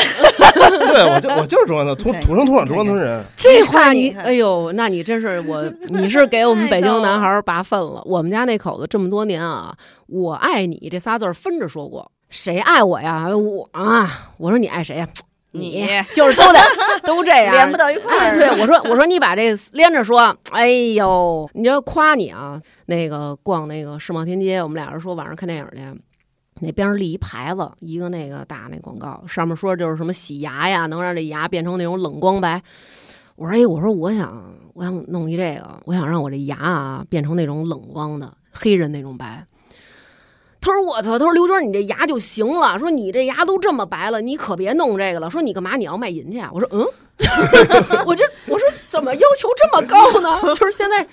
[0.88, 3.24] 对，我就我就是中关村土土生土长中关村人。
[3.36, 8.02] 这话你，哎呦，那你真是我，你是给我们北京男孩儿拔粪了。
[8.06, 9.76] 我们家那口子这么多年啊，
[10.08, 13.28] 我爱你这仨字儿分着说过，谁爱我呀？
[13.36, 15.08] 我啊，我说你爱谁呀？
[15.56, 16.60] 你就是都得
[17.04, 18.40] 都这样，连不到一块哎，儿。
[18.40, 26.02] 对，我说我说你把这连着说，哎呦，你就夸你啊，那个逛那个世贸天街，我们俩人说晚上看电影去。
[26.60, 32.62] 那边儿立一牌子，一个那个大那广告，上面说就是什么洗牙呀，能让这牙变成那种冷光白。
[33.36, 39.46] 我说哎，我说我想我想弄一这个，我想让我这牙啊变成那种冷光的黑人那种白。
[40.62, 45.30] 他说我操，他说刘娟你这牙就行了，说你这牙都这么白了，你可别弄这个了。
[45.30, 46.52] 说你干嘛你要卖淫去啊？
[46.54, 46.86] 我说嗯，
[48.06, 50.40] 我这我说怎么要求这么高呢？
[50.56, 51.06] 就是现在。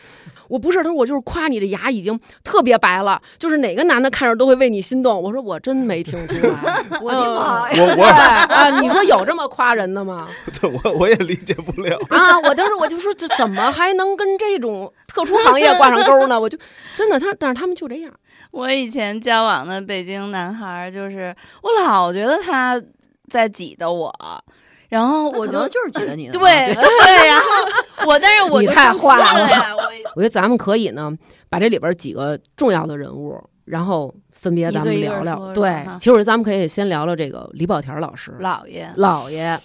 [0.50, 5.22] 我不是，他说我就是夸你的牙已经特别白了，就是哪个男的看着都会为你心动。
[5.22, 7.82] 我说我真没听出来， 我的妈呀！
[7.82, 10.28] 我我哎啊，你说有这么夸人的吗？
[10.60, 11.96] 对我我也理解不了。
[12.10, 16.38] 啊，我当时我就说这怎么还能跟这种特殊行业挂上钩呢？
[16.38, 16.58] 我就
[16.96, 18.12] 真的他，但是他们就这样。
[18.50, 21.32] 我以前交往的北京男孩儿，就是
[21.62, 22.82] 我老觉得他
[23.30, 24.12] 在挤兑我，
[24.90, 26.42] 然后我就可能就是觉得你的对
[26.74, 27.46] 对，然后
[28.06, 29.82] 我但是我你太就生气坏了呀，我
[30.16, 31.10] 我觉得咱们可以呢，
[31.48, 35.54] 把这里边几个重要的人物，然后分别咱们一个一个聊聊。
[35.54, 39.58] 对，其实咱们可以先聊聊这个李保田老师，姥爷老爷，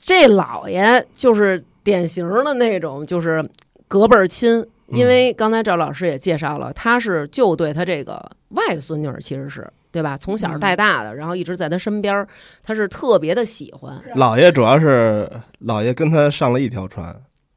[0.00, 3.46] 这老爷就是典型的那种，就是
[3.88, 4.66] 隔辈儿亲。
[4.90, 10.14] 因为刚才赵老师也介绍了，他是就对他这个外孙女儿，其实是对吧？
[10.14, 12.26] 从小带大的，然后一直在他身边，
[12.62, 13.98] 他是特别的喜欢。
[14.14, 15.26] 姥爷主要是
[15.64, 17.06] 姥爷跟他上了一条船，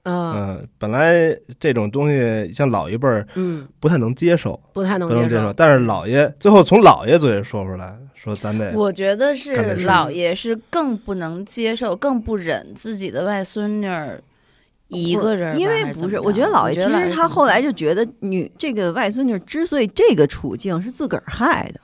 [0.04, 9.54] 啊，嗯，本来这种东西像老一辈儿嗯，不太能接受，不太能不能接受，但是姥爷最后从姥爷嘴里说出来，说咱得我觉得是
[9.86, 14.22] 姥爷是更不能接受、更不忍自己的外孙女儿
[14.88, 21.80] 一个人，因为不是，我觉得姥爷其实他后来就就觉得女这个外孙女之所以这个处境是自个儿害的，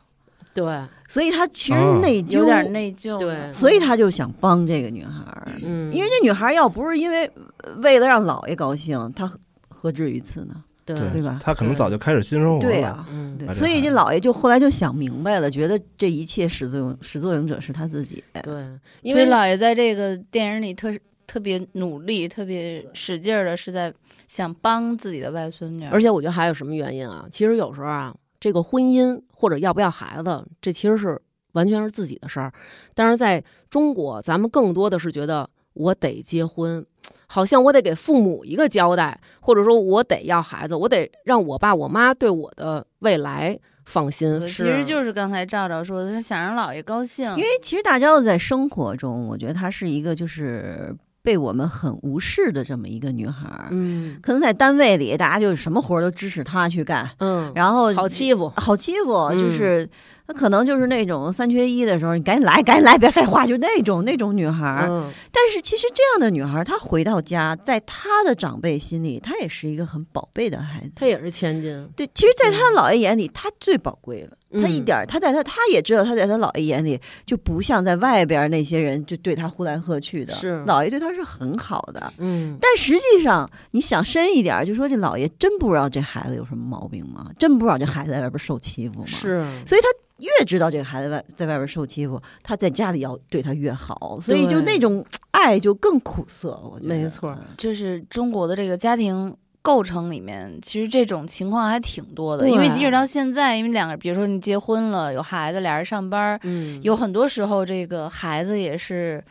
[0.55, 3.53] 对，所以他其实啊内疚，有点内疚，对。
[3.53, 5.51] 所以他就想帮这个女孩儿。
[5.61, 9.29] 嗯，因为这女孩儿要不是因为呃为了让姥爷高兴，他
[9.67, 10.63] 何至于此呢？
[10.85, 10.95] 对。
[11.11, 11.39] 对吧？
[11.41, 12.61] 他可能早就开始新生活了。
[12.61, 18.23] 对啊，嗯，对所以这孩子姥爷就后来就想明白了，觉得这一切始作俑始作俑者是他自己。
[18.41, 18.53] 对，
[19.01, 20.93] 因为所以姥爷在这个电影里特
[21.27, 23.93] 特别努力、特别使劲儿的是在
[24.27, 27.25] 想帮自己的外孙女，而且我觉得还有什么原因啊？
[27.31, 31.19] 其实有时候啊，这个婚姻或者要不要孩子，这其实是
[31.53, 32.53] 完全是自己的事儿。
[32.93, 36.85] 但是在中国，咱们更多的是觉得我得结婚，
[37.25, 44.39] 好像我得给父母一个交代，或者说我得要孩子，我得让我爸我妈对我的未来放心。
[44.41, 50.95] 其实就是刚才赵赵说的，是想让姥爷高兴，因为其实大昭子在生活中，我觉得他是一个就是
[51.25, 53.67] 被我们很无视的这么一个女孩儿。
[53.71, 59.89] 嗯可能在单位里，大家就是什么活儿都支持她去干，嗯，然后好欺负，好欺负，嗯就是
[60.27, 64.87] 她可能就是那种三缺一的时候，你赶紧来，赶紧来，别废话，就那种那种女孩儿。
[64.89, 70.91] 嗯但是其实这样的女孩儿，她回到家，在她的长辈心里，她也是一个很宝贝的孩子。
[70.95, 74.35] 她也是千金，对，其实，在她姥爷眼里，她最宝贵了。
[74.59, 80.33] 她一嗯点儿，她在她，她也知道，她在她姥爷眼里就不像在外边儿那些人就对她呼来喝去的。
[80.33, 82.11] 是姥爷对她是很好的。
[82.17, 87.29] 嗯但实际上，你想深一点儿，就说这姥爷真不知道这孩子有什么毛病吗？
[87.37, 89.87] 真不知道这孩子在外边受欺负吗？，是，所以他
[90.19, 96.59] 越知道这个孩子外在外边受欺负，他在家里要对他越好，所以就那种爱就更苦涩。
[96.63, 102.47] 我觉得没错就是中国的这个家庭构成里面，其实这种情况还挺多的。
[102.47, 109.23] 因为即使到现在，因为两个，比如说你结婚了，有孩子，俩人上班，嗯有很多时候这个孩子也是，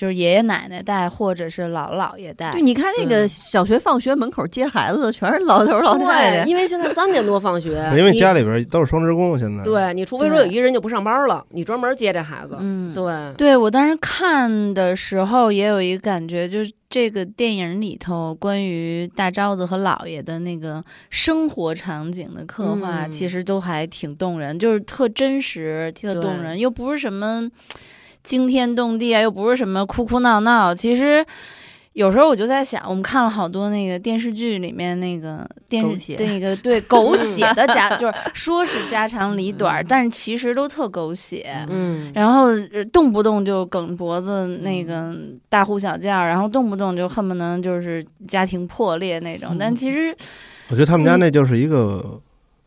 [0.00, 2.58] 就是爷爷奶奶带，或者是姥姥姥爷带就。
[2.58, 6.42] 你看那个小学放学门口接孩子的，全是老头儿老太太。
[6.42, 27.46] 对因为现在三点多放学， 因为家里边都是双职工，现在对你除非说有一个人就不上班了，你专门接这孩子，嗯，对，对我当时看的时候也有一个感觉，就是这个电影里头关于大昭子和姥爷的那个生活场景的刻画，嗯其实都还挺动人，就是特真实、特动人，又不是什么
[28.22, 31.24] 惊天动地啊，又不是什么哭哭闹闹，其实。
[31.94, 41.66] 有时候我就在想，我们看了好多那个电视剧里面那个电视那个对 狗血的家，就是说是家长里短，嗯但是其实都特狗血。
[41.68, 45.12] 嗯，然后呃动不动就梗脖子那个
[45.48, 49.48] 大呼小叫，然后动不动就恨不能就是家庭破裂那种。
[49.50, 50.14] 嗯但其实
[50.68, 52.20] 我觉得他们家那就是一个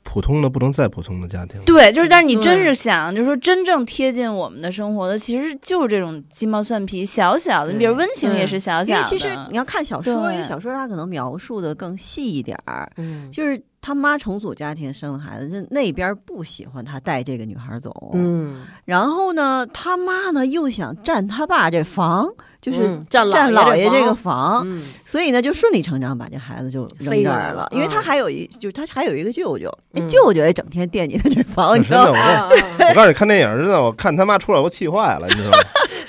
[0.03, 1.59] 普通的不能再普通的家庭。
[1.65, 7.71] 对，就是但是你真是想，就是说真正贴近我们的生活的，其实就是这种鸡毛蒜皮、小小的。
[7.71, 12.91] 你比如温情也是小小的，因为其实你要看小说，因为小说它可能描述的更细一点儿。
[12.97, 27.67] 嗯就是他妈重组家庭生的孩子，就那边不喜欢他带这个女孩走，嗯，然后呢，他妈呢又想占他爸这房，就是嗯占占老老爷这个房，嗯所以呢就顺理成章把这孩子就扔这这儿了。
[27.73, 32.47] 因为他嗯还有一，就是他还有一个舅舅，那嗯舅舅也整天惦记他这房，你知，道吗？
[32.49, 35.57] 我我告诉你，看电影真的，我看他妈出来我气坏了，你知道吗？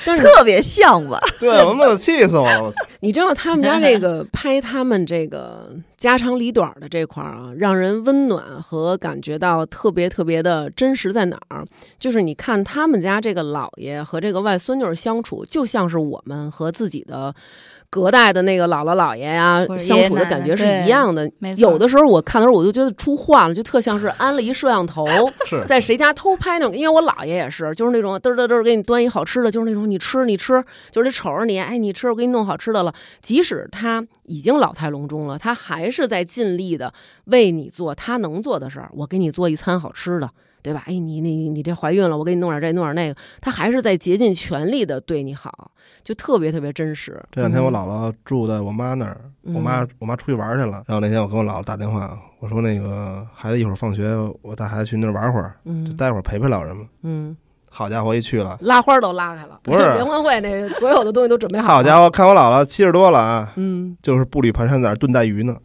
[0.05, 1.21] 但是特别像吧？
[1.41, 2.63] 对，我妈气死我了！
[2.65, 11.65] 我操 你知道他们家这个拍他们这个家长里短的这块儿啊，让人温暖和感觉到特别特别的真实在哪儿？
[11.99, 17.35] 就是你看他们家这个姥爷和这个外孙女儿相处，就像是我们和自己的。
[17.95, 21.31] 隔代的那个姥姥姥爷呀相处的感觉是一样的。
[21.57, 25.07] 有的时候我看的时候，我就觉得出幻了，就特像是安了一摄像头，
[25.65, 26.77] 在谁家偷拍那种。
[26.77, 32.93] 因为我姥爷也是，就是那种嘚嘚嘚给你端一好吃的，就是那种你吃你吃，就是瞅着你，哎，你吃，我给你弄好吃的了。
[33.23, 36.93] 即使他已经老态龙钟了，他还是在尽力的
[37.27, 38.91] 为你做他能做的事儿。
[38.95, 40.29] 我给你做一餐好吃的，
[40.65, 40.83] 对吧？
[40.87, 45.71] 哎，你你你这怀孕了，我给你弄点这弄点那个，他还是在竭尽全力的对你好，
[46.03, 47.23] 就特别特别真实。
[47.31, 54.09] 这两天我姥姥住在我妈那儿，嗯我妈我妈出去玩去了，然后那天我跟我姥姥打电话，我说那个孩子一会儿放学，
[54.41, 56.87] 我带孩子去那儿玩会儿，就嗯待会儿陪陪老人嘛。
[57.03, 57.37] 嗯，
[57.71, 61.75] 好家伙，一去了，拉花都拉开了，不是联欢会那所有的东西都准备好了。
[61.75, 65.57] 好家伙，看我姥姥七十多了啊，嗯，就是步履蹒跚在那儿炖带鱼呢，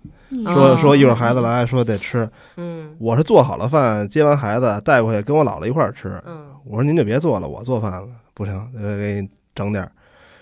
[0.45, 6.21] 哦说说一会儿孩子来说得吃，嗯我是做好了饭，接完孩子带过去跟我姥姥一块儿吃。
[6.25, 6.47] 嗯。
[6.65, 9.91] 我说您就别做了，我做饭了，不行，呃给你整点儿，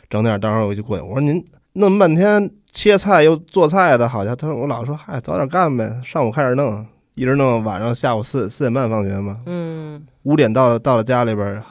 [0.10, 1.04] 整点儿，待会儿我就过去。
[1.04, 1.42] 我说您
[1.74, 11.64] 弄半天切菜又做菜的，好像他说我姥说嗨，早点干呗，上午开始弄，一直弄晚上下午四四点半放学嘛，嗯，五点到到了家里边儿，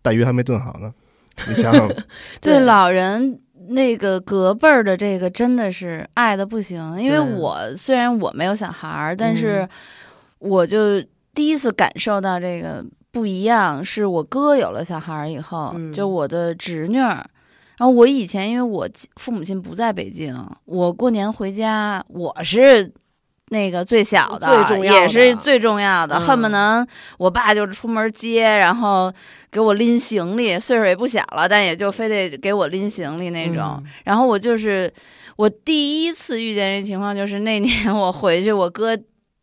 [0.00, 0.94] 大鱼还没炖好呢，
[1.48, 1.90] 你想想，
[2.40, 9.36] 对老人那个隔辈儿的这个真的是爱的不行，因为我虽然我没有小孩儿，但嗯。
[9.36, 9.68] 是
[10.42, 11.00] 我就
[11.34, 17.24] 第一次感受到这个不一样，是我哥有了小孩儿以后，嗯就我的侄女儿。
[17.78, 20.36] 然后我以前因为我父母亲不在北京，
[20.66, 22.92] 我过年回家我是
[23.48, 26.86] 那个最小的，最重要的也是最重要的，嗯恨不能
[27.18, 29.12] 我爸就出门接，然后
[29.50, 33.76] 给我拎行李，岁数也不小了，但也就非得给我拎行李那种。
[33.78, 34.92] 嗯然后我就是
[35.36, 38.96] 我第一次遇见这情况，就是那年 我回去，我哥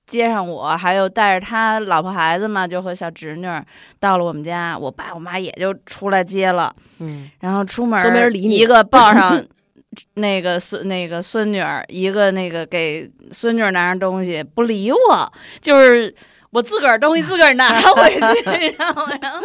[0.10, 3.64] 接上我，还有带着他老婆孩子嘛，就和小侄女儿
[4.00, 9.42] 到了我们家，我爸我妈也就出来接了，嗯，然后出门都没人理你一个抱上。
[10.14, 16.14] 那个孙那个孙女儿，一个那个给孙女儿拿上东西，不理我，就是
[16.52, 19.42] 我自个儿东西自个儿拿回去， 然后然后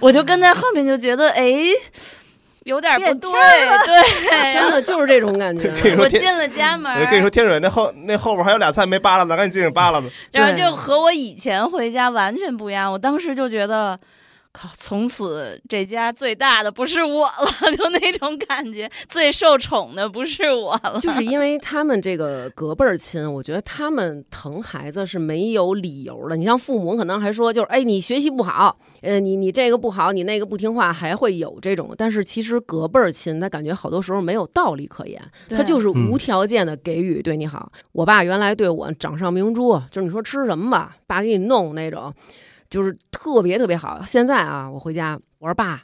[0.00, 1.44] 我就跟在后面就觉得哎，
[2.64, 5.70] 有点不变对，对， 真的就是这种感觉。
[5.98, 10.06] 我进了家门儿，我跟你说，天水那后那后边还有俩菜没扒拉呢，赶紧进去扒拉吧。
[10.32, 12.92] 然后就和我以前回家完全不一样。
[12.92, 13.98] 我当时就觉得，
[14.56, 21.00] 靠，从此这家最大的不是我了， 就那种感觉，最受宠的不是我了。
[21.00, 26.36] 就是因为他们这个隔辈儿亲，我觉得他们疼孩子是没有理由的。
[26.36, 31.92] 你像父母可能还说，就是哎，你学习不好，呃，你你这个不好，你那个不听话，还会有这种。
[31.98, 37.72] 但是其实隔辈儿亲，他感觉好多时候没有道理可言，他就是无条件的给予对你好。
[37.90, 42.14] 我爸原来对我掌上明珠，就是你说吃什么吧，爸给你弄那种，
[42.70, 44.00] 就是特别特别好。
[44.06, 45.82] 现在啊，我回家，我说爸，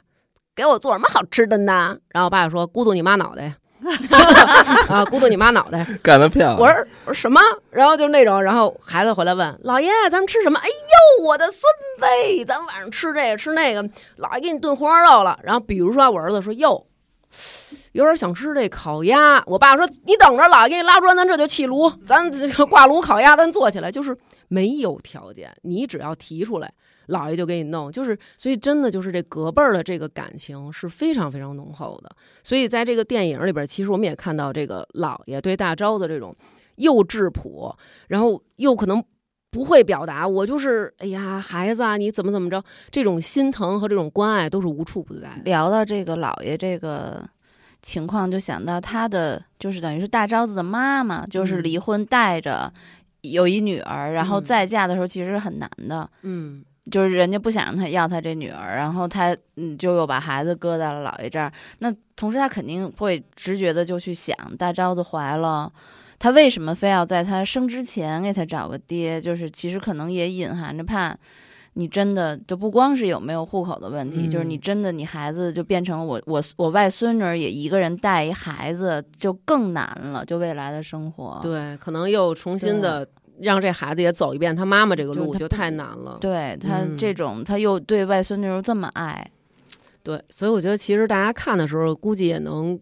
[0.55, 1.97] 给我做什么好吃的呢？
[2.09, 3.55] 然后我爸就说咕嘟你妈脑袋。
[4.89, 5.83] 啊，咕嘟你妈脑袋！
[6.03, 6.59] 干得漂亮！
[6.59, 7.41] 我说我说什么？
[7.71, 10.59] 然后就那种，然后孩子回来问老爷，咱们吃什么？
[10.59, 11.61] 哎呦，我的孙
[11.97, 13.83] 子，咱晚上吃这个吃那个，
[14.19, 15.39] 姥爷给你炖红烧肉了。
[15.41, 16.85] 然后比如说我儿子说哟，
[17.93, 22.31] 有点想吃这烤鸭，我爸说你等着，姥爷给你拉砖，咱这就气炉，咱
[22.69, 23.91] 挂炉烤鸭，咱做起来。
[23.91, 24.15] 就是
[24.47, 26.71] 没有条件，你只要提出来。
[27.07, 32.09] 姥爷就给你弄，就是所以真的就是这隔辈儿的这个感情是非常非常浓厚的。
[32.41, 36.33] 所以在这个电影里边，其实我们也看到这个姥爷对大招的这种
[36.75, 37.75] 又质朴，
[38.07, 39.03] 然后又可能
[39.49, 45.29] 不会表达，我就是哎呀孩子啊，你怎么怎么着，这种心疼和这种关爱都是无处不在。
[45.43, 47.27] 聊到这个姥爷这个
[47.81, 52.71] 情况，就想到他的就是等于是大招子的妈妈，就是嗯离婚带着
[53.21, 56.09] 有一女儿，然后嗯再嫁的时候其实很难的。
[56.23, 61.51] 嗯就是人家不想让他要他这女儿，然后他嗯就又把孩子搁在了姥爷这儿。
[61.77, 65.71] 那同时他肯定会直觉的就去想，大招子怀了，
[66.17, 69.21] 他为什么非要在他生之前给他找个爹？
[69.21, 71.15] 就是其实可能也隐含着怕
[71.73, 81.39] 你真的就不光是有没有户口的问题，嗯就是你真的你孩子就变成我我我外孙女儿也一个人带一孩子就更难了，就未来的生活。
[81.41, 83.07] 对，可能又重新的
[83.39, 86.17] 让这孩子也走一遍他妈妈这个路，就太难了。
[86.19, 89.31] 对他嗯这种，他又对外孙女又这么爱，
[90.03, 92.77] 对，所以我觉得其实大家看的时候，估计也能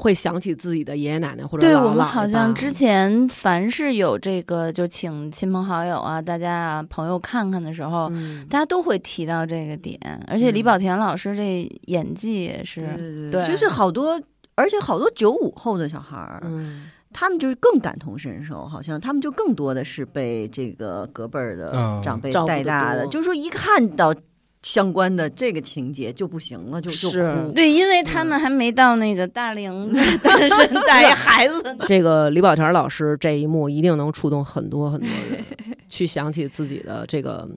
[0.00, 8.46] 会想起自己的爷爷奶奶或者对姥姥姥爷我们好像之前凡是有这个就请亲朋好友啊，大家啊朋友看看的时候，嗯。
[8.48, 10.00] 大家都会提到这个点。
[10.26, 10.64] 而且李嗯。
[10.64, 14.18] 保田老师这演技也是，对对就是好多，
[14.54, 16.86] 而且好多九五后的小孩儿，嗯。
[17.12, 22.00] 他们就是更感同身受，好像他们就更多的是被这个隔辈儿的嗯。
[22.02, 23.10] 长辈带大的，多。
[23.10, 24.14] 就是说一看到
[24.62, 27.52] 相关的这个情节就不行了，就就是哭。
[27.52, 29.92] 对，因为他们还没到那个大龄
[30.22, 31.84] 单身带一孩子呢。
[31.86, 35.42] 这个李保田老师这一幕一定能触动很多很多人，
[35.88, 37.48] 去想起自己的这个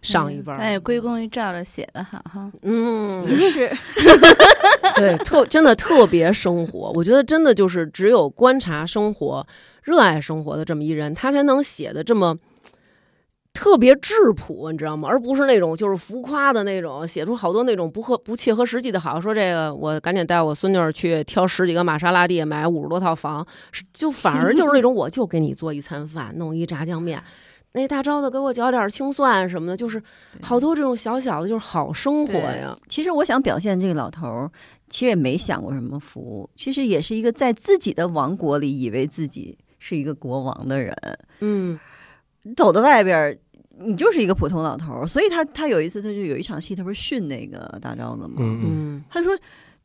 [0.00, 0.56] 上一辈儿。
[0.58, 2.48] 但也归功于照着写的好哈。
[2.62, 3.76] 嗯，也是，
[4.94, 6.92] 对，特真的特别生活。
[6.94, 9.44] 我觉得真的就是只有观察生活、
[9.82, 12.36] 热爱生活的这么一人，他才能写的这么
[13.54, 15.08] 特别质朴，你知道吗？
[15.08, 19.18] 而不是那种就是浮夸的那种，写出好多那种不合不切合实际的好。
[19.20, 27.22] 说这个我赶紧带我孙女儿去挑十几个玛莎拉蒂，买五十多套房，是就反而就是那种我就给你做一餐饭，弄一炸酱面。
[27.72, 30.02] 那大招子给我搅点青蒜什么的，就是
[30.42, 32.74] 好多这种小小的，就是好生活呀。
[32.88, 34.50] 其实我想表现这个老头儿，
[34.88, 40.96] 其实也没享过什么福，其实也是一个在自己的王国里以为自己是一个国王的人，
[41.40, 41.78] 嗯
[42.56, 43.38] 走到外边儿。
[43.86, 48.34] 你就是一个普通老头儿，所以他他有一次他就有一场戏，他不是训那个大招子吗？
[48.38, 49.36] 嗯嗯，嗯他说：“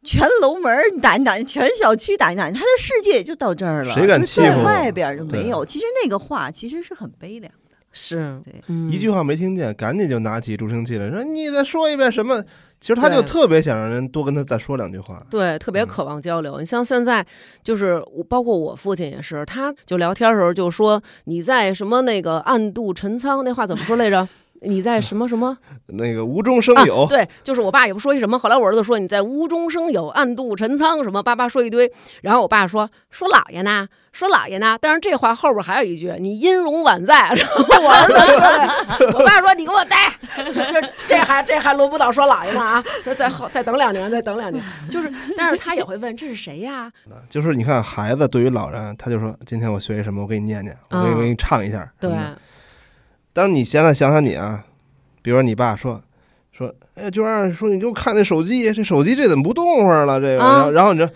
[0.04, 3.94] 全楼门儿打一打，全小区打一打，他的世界也就到这儿了。
[3.94, 5.66] 谁敢就在欺负我外边儿就没有。
[5.66, 7.69] 其实那个话其实是很悲凉的。
[7.92, 12.44] 是对，嗯一句话没听见，赶紧就拿起助听器来说：“你再说一遍什么？”
[12.80, 15.22] 其实他就特别想让人多跟他再说两句话。
[15.30, 16.60] 对，特别渴望交流。
[16.60, 17.26] 你像现在，
[17.62, 24.26] 就是我，包括我父亲也是，他就聊天的时候就说你在什么那个暗度陈仓，那话怎么说来着？
[24.62, 25.58] 你在什么什么？
[25.88, 31.92] 那个无中生有，啊，对，就是我爸也不说一什么，后来我儿子说你在无中生有，暗度陈仓，什么叭叭说一堆，
[32.22, 46.92] 然后我爸说说姥爷呢，说姥爷呢，但是这话后边还有一句你音容宛在，然后我儿子说的，我爸说你给我待，这这还这还轮不到说姥爷呢啊，说再后再等两年，再等两年，就是，但是他也会问这是谁呀？
[47.30, 52.12] 就是你看孩子对于老人，他就说：“今天我学一什么，我给你念念，我给你嗯给你唱一下。”对，
[53.34, 54.66] 但是你现在想想你啊，
[55.22, 56.02] 比如说你爸说
[56.52, 60.20] 说，哎，娟儿说你给我看这手机，这手机这怎么不动会儿了？
[60.20, 61.10] 这个，啊然后你说，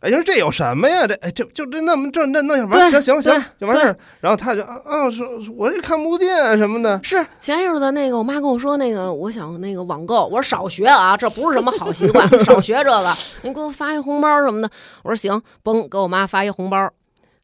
[0.00, 1.06] 哎，你说这有什么呀？
[1.06, 2.56] 这哎，就就这那么这那那
[2.90, 3.96] 行行行了对就完事儿。
[4.20, 6.98] 然后他就啊啊说，我这看不见什么的。
[7.04, 13.16] 是前一阵子那个，我妈跟我说那个，我想那个网购，我说少学啊，这不是什么好习惯，少学这个。
[13.42, 14.70] 您给我发一红包什么的，
[15.02, 16.90] 我说行，嘣，给我妈发一红包。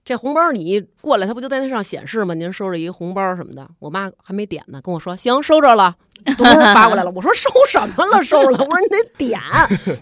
[0.04, 2.34] 这红包你一过来，它不就在那上显示吗？
[2.34, 5.96] 您收着一红包什么的，我妈还没点呢，跟我说行，收着了，
[6.36, 7.10] 都发过来了。
[7.10, 8.22] 我说收什么了？
[8.22, 8.58] 收了？
[8.58, 9.40] 我说你得点，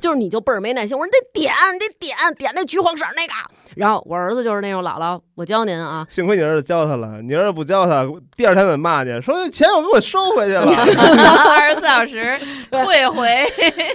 [0.01, 0.99] 就是你就倍儿没耐心。
[0.99, 3.33] 我说你得点，你得点点那橘黄色那个。
[3.77, 8.05] 然后我儿子就是那种姥姥，我教您啊，幸亏你儿子教他了，你儿子不教他，
[8.37, 10.63] 第二天得骂你，说钱我给我收回去了。
[11.49, 12.37] 二十四小时
[12.71, 13.27] 退回。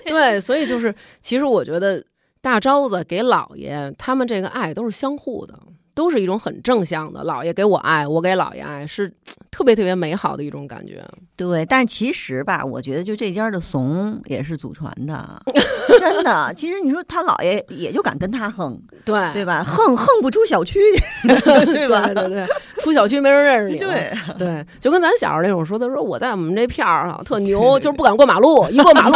[0.05, 2.01] 对，所以就是，其实我觉得
[2.41, 5.53] 大招子给姥爷他们这个爱都是相互的，
[5.97, 7.25] 都是一种很正向的。
[7.25, 9.11] 姥爷给我爱，我给姥爷爱，是
[9.49, 11.03] 特别特别美好的一种感觉。
[11.35, 15.41] 对，但其实吧，我觉得就这家的怂也是祖传的，
[15.99, 16.53] 真的。
[16.55, 19.63] 其实你说他姥爷也就敢跟他横，对对吧？
[19.63, 20.79] 横横不出小区
[21.23, 22.05] 去， 对吧？
[22.07, 22.47] 对对对，
[22.79, 23.79] 出小区没人认识你。
[23.79, 29.15] 对对，就跟咱小时候那种说的，说我在我们这片儿啊 特牛，就是不敢过马路， 一过马路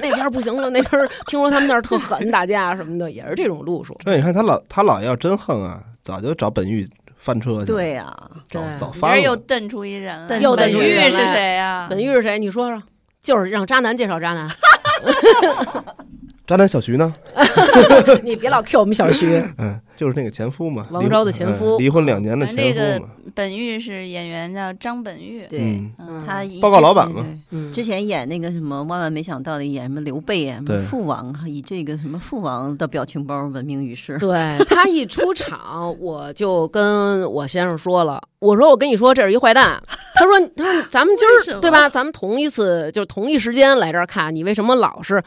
[0.00, 3.96] 那边不行了，那边听说他们那儿特狠，打架什么的，也是这种路数。
[4.04, 6.88] 那你看他老他姥爷要真横啊，早就找本玉
[7.18, 8.12] 翻车去了，对呀、
[8.50, 9.36] 早早翻了又了。
[9.46, 11.86] 瞪出一人来，又本瞪出一人玉是谁呀？
[11.88, 12.38] 本玉是谁？
[12.38, 12.82] 你说说。
[13.22, 14.48] 就是让渣男介绍渣男，
[16.46, 17.14] 渣男小徐呢？
[18.22, 19.42] 你别老 Q 我们小徐。
[19.58, 23.10] 嗯，就是那个前夫嘛，王昭的前夫嗯离婚两年的嗯那个前夫嘛。
[23.36, 25.80] 本玉是演员叫张本玉，对。
[26.26, 34.18] 他报告老板嘛嗯，之前演那个什么，万万没想到的演什么刘备啊，什么父王，以这个什么父王的表情包闻名于世。
[34.18, 39.80] 对他一出场，我就跟我先生说了，我说我跟你说这是一坏蛋。
[40.16, 41.88] 他说他说咱们今儿对吧？
[41.88, 45.22] 咱们同一次就同一时间来这儿看，你为什么老是？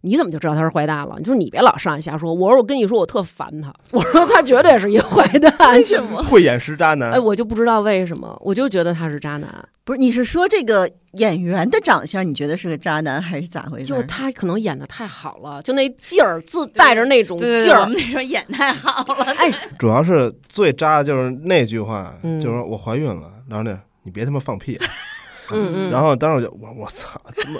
[0.00, 1.16] 你怎么就知道他是坏蛋了？
[1.18, 2.32] 你说你别老上来瞎说。
[2.34, 3.72] 我说我跟你说，我特烦他。
[3.90, 5.72] 我说他绝对是一个坏蛋。
[5.72, 6.22] 为什么？
[6.24, 7.18] 慧眼识渣男哎，。
[7.18, 9.48] 我就不知道为什么，我就觉得他是渣男。
[9.84, 13.86] 不是，你是说这个演员的长相，你觉得是个渣男，还是咋回事？
[13.86, 17.96] 就他可能演的太好了，就那劲儿，自带着那种对对对，我劲儿们。
[17.96, 24.86] 那时候演太好了，哎主要是最渣的就是那句话，嗯就是我怀孕了，然后那你别他妈放屁，啊
[25.52, 25.90] 嗯嗯。
[25.90, 27.58] 然后当时我就我我操，他妈，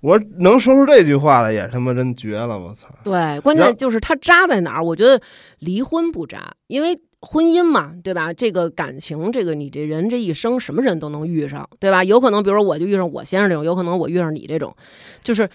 [0.00, 2.88] 我能说出这句话来也他妈真绝了，我操！
[3.02, 4.84] 对，关键就是他渣在哪儿？
[4.84, 5.20] 我觉得
[5.58, 8.32] 离婚不渣，因为婚姻嘛，对吧？
[8.32, 12.04] 这个感情，这个你这人这一生什么人都能遇上，对吧？
[12.04, 14.76] 有可能，比如说我就遇上我先生这种，有可能我遇上你这种，
[15.24, 15.50] 就是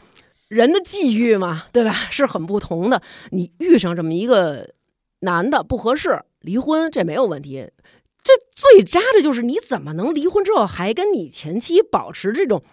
[0.50, 1.94] 人的际遇嘛，对吧？
[2.12, 3.02] 是很不同的。
[3.30, 4.72] 你遇上这么一个
[5.22, 7.70] 男的不合适，离婚这没有问题。
[8.22, 12.64] 这最渣的就是你怎么能离婚之后还跟你前妻保持这种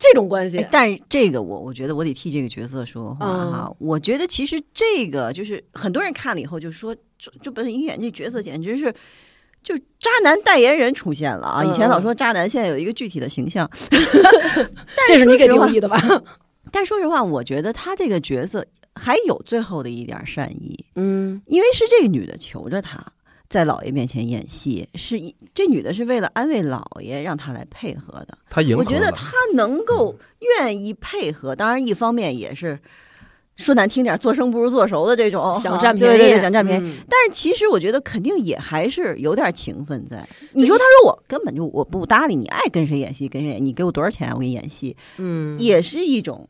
[0.00, 0.68] 这种关系哎？
[0.72, 3.76] 但是这个我我觉得我得替这个角色说话嗯哈。
[3.78, 8.92] 我觉得其实这个就是很多人看了以后就说，就就本演这角色简直是。
[9.62, 11.62] 就渣男代言人出现了啊！
[11.62, 13.70] 以前老说渣男，现在有一个具体的形象。
[15.06, 16.00] 这是你给定义的吧？
[16.72, 23.04] 但说实话，我觉得他这个角色还有最后的一点善意，嗯因为是这个女的求着他
[23.50, 28.38] 在姥爷面前演戏，是一这女的是为了安慰姥爷让他来配合的。
[28.48, 32.78] 他迎合我觉得他能够愿意配合，当然一方面也是
[33.56, 36.84] 说难听点，做生不如做熟的这种，想啊占便宜，对对对，想占便宜。
[36.84, 40.24] 嗯但是其实我觉得肯定也还是有点情分在。
[40.52, 46.48] 你说他说我根本就我不搭理你，爱跟谁演戏跟谁演，你给我多少钱我给你演戏，嗯，也是一种。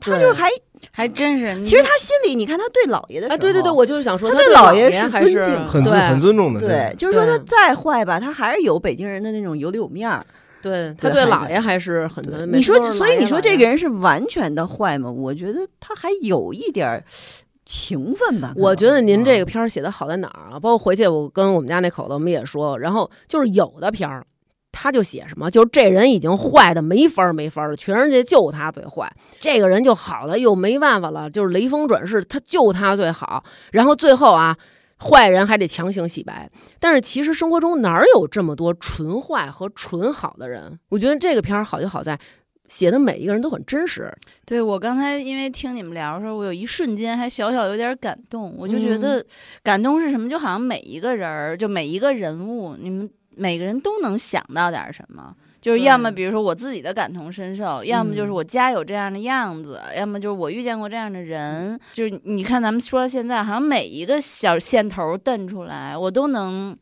[0.00, 0.48] 他就是还，
[0.90, 1.64] 还真是。
[1.64, 10.24] 其实他心里，你看他对姥爷的时候，哎，对对对，我就是想说，他对对姥爷是爷还是尊敬很很尊重的，对，就是说他再坏吧，他还是有北京人的那种有里有面儿。
[10.60, 12.46] 对他对对孩子姥爷还是很对，的。
[12.46, 15.08] 你说所以你说这个人是完全的坏吗？
[15.10, 17.04] 我觉得他还有一点儿
[17.64, 18.52] 情分吧。
[18.56, 20.58] 我觉得您这啊个片儿写的好在哪儿啊？
[20.58, 24.26] 包括回去我跟我们家那口子我们也说，然后就是有的片儿。
[24.80, 29.12] 他就写什么，就是这人已经坏的没法儿没法儿了，全世界就他最坏。
[29.40, 33.42] 这个人就好的又没办法了，就是雷锋转世，他就他最好。
[33.72, 34.56] 然后最后啊，
[35.00, 36.48] 坏人还得强行洗白。
[36.78, 40.78] 但是其实生活中哪有这么多纯坏和纯好的人？
[40.90, 42.16] 我觉得这个片儿好就好在
[42.68, 44.16] 写的每一个人都很真实。
[44.46, 49.26] 对我刚才因为听你们聊的时候，我有一瞬间还小小有点感动，我就觉得
[49.64, 50.28] 感动是什么？
[50.28, 55.34] 就好像每一个人儿，就每一个人物，你们每个人都能想到点儿什么。
[55.60, 61.78] 就是要么比如说我自己的感同身受，要么就是嗯我家有这样的样子，要么就是我遇见过这样的人。
[61.92, 66.74] 就是你看咱们说到现在，好像每一个小线头瞪出来，我都能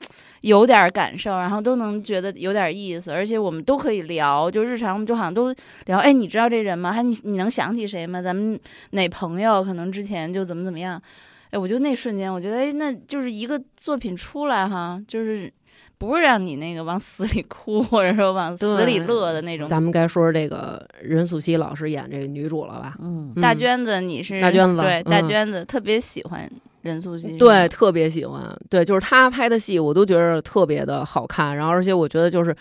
[0.42, 5.54] 有点儿感受，然后都能觉得有点意思，而且我们都可以聊，就日常我们就好像都
[5.86, 6.92] 聊，哎，你知道这人吗？
[6.92, 8.20] 还你你能想起谁吗？
[8.20, 11.00] 咱们哪朋友可能之前就怎么怎么样？
[11.50, 15.50] 哎，我就那瞬间，我觉得哎，那就是一个作品出来哈，就是
[15.98, 19.66] 不是让你那个往死里哭，或者说往死里乐的那种。
[19.66, 22.94] 咱们该说说这个任素汐老师演这个女主了吧？
[23.00, 26.50] 嗯，大嗯娟子，你是大娟子对大嗯娟子特别喜欢
[26.82, 28.42] 任素汐，对，，特别喜欢。
[28.68, 31.56] 对，就是她拍的戏，我都觉得特别的好看。
[31.56, 32.54] 然后，而且我觉得就是，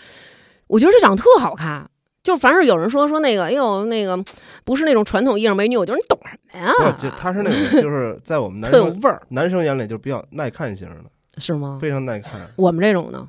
[0.66, 1.88] 我觉得这长得特好看。
[2.22, 4.18] 就凡是有人说说那个，哎呦，那个
[4.64, 6.72] 不是那种传统意义上美女，我觉得你懂什么呀？
[6.76, 11.04] 不，就她是那种，就是在我们 男生特有味儿，男生眼里就比较耐看型的，
[11.38, 11.78] 是吗？
[11.80, 12.40] 非常耐看。
[12.56, 13.26] 我们这种呢，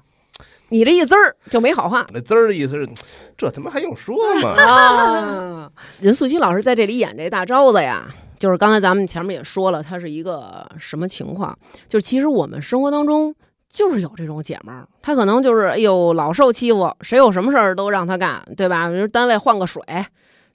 [0.69, 2.89] 你这一滋儿就没好话那滋儿的意思是，
[3.37, 4.49] 这他妈还用说吗？
[4.49, 5.71] 啊。
[6.01, 8.07] 任素汐老师在这里演这大招子呀，
[8.39, 11.57] 就是刚才咱们前面也说了，她是一个什么情况？
[11.87, 13.35] 就是其实我们生活当中
[13.69, 18.89] 就是有这种姐们儿，她可能就是哎呦老受欺负，谁有什么事儿都让她干，对吧？
[18.89, 19.83] 比如单位换个水。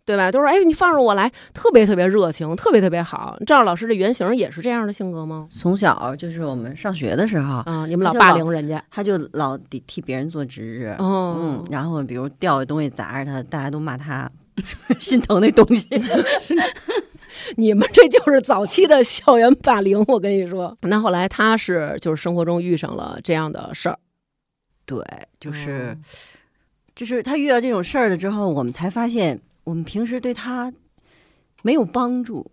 [0.04, 0.30] 对吧？
[0.32, 3.36] 都说哎，你放着我来，特别特别热情，特别特别好。
[3.46, 5.46] 赵老师这原型也是这样的性格吗？
[5.50, 14.30] 从小就是我们上学的时候，啊，你们老霸凌人家他就老得替别人做值日，哦嗯，，然后比如掉的东西砸着他，大家都骂他
[14.98, 15.86] 心疼那东西。
[17.56, 20.76] 你们这就是早期的校园霸凌，我跟你说。
[20.82, 23.98] 那后来他是就是生活中遇上了这样的事儿，
[24.84, 25.02] 对，
[25.40, 26.08] 就是、哦
[26.94, 30.72] 就是他遇到这种事儿了之后，我们才发现我们平时对他
[31.62, 32.50] 没有帮助。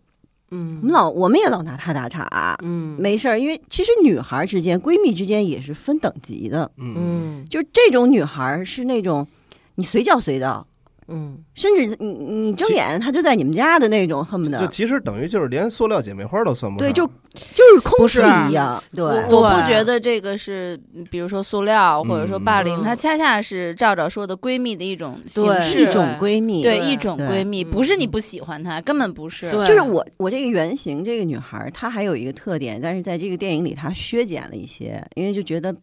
[0.52, 9.28] 嗯我们老我们也老拿他打岔，嗯没事儿，因为其实女孩之间、闺蜜之间也是分等级的，嗯，嗯就是这种女孩是那种
[9.76, 10.66] 你随叫随到。
[11.10, 11.38] 嗯。
[11.54, 14.58] 甚至你你睁眼，他就在你们家的那种，恨不得。
[14.60, 16.88] 就其实等于就是连塑料姐妹花都算不上。
[16.88, 17.06] 对，就
[17.54, 18.82] 就是空气一样。
[18.94, 20.80] 对，我对我不觉得这个是，
[21.12, 22.84] 比如说塑料或者说霸凌，嗯。
[22.84, 25.60] 它恰恰是赵赵说的闺蜜的一种形对。
[25.60, 26.64] 式，一种闺蜜。
[26.64, 26.90] 对对。
[26.90, 29.52] 一种闺蜜，嗯不是你不喜欢她，根本不是。
[29.52, 29.66] 对。
[29.66, 35.76] 就是我我这个原型这个女孩儿，她还有一个特点，但是在这个电影里她削减了一些，因为就觉得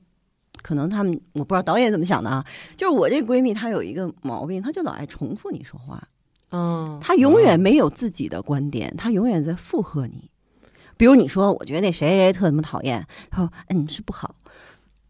[0.66, 2.44] 可能他们我不知道导演怎么想的啊。
[2.76, 6.02] 就是我这闺蜜她有一个毛病，她就老爱重复你说话，
[6.50, 10.28] 哦她永远没有自己的观点，她永远在附和你。
[10.96, 14.34] 比如你说，我觉得那谁谁谁特他妈讨厌，她说嗯是不好。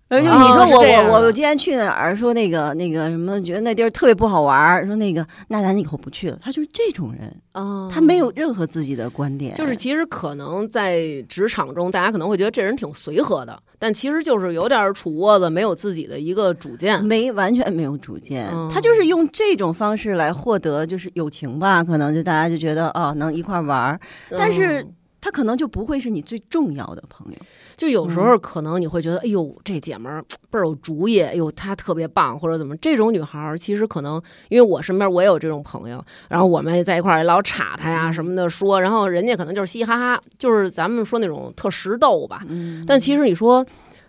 [0.09, 6.39] 而且你哦说我、我我今天去哪儿，说那个那个什么，觉得那地儿特别不好玩儿，说那个那咱以后不去了。
[6.41, 17.05] 他就是这种人，哦，他没有任何自己的观点，就是其实可能在职场中，大家可能会觉得这人挺随和的，但其实就是有点杵窝子，没有自己的一个主见。
[17.05, 24.01] 没完全没有主见，嗯他就是用这种方式来获得就是友情吧，可能就大家就觉得哦能一块儿玩儿，
[24.31, 24.93] 但是嗯
[25.27, 27.39] 他可能就不会是你最重要的朋友。
[27.77, 32.77] 就有时候可能你会觉得，哎呦，这姐们儿倍儿有主意，哎呦，她特别棒，或者怎么？
[32.77, 42.45] 这种女孩儿其实可能，因为我身边我也有这种朋友，然后我们在一块儿老插她呀什么的说，然后人家可能就是嘻嘻哈哈，就是咱们说那种特实逗吧。
[42.47, 43.67] 嗯但其实你说，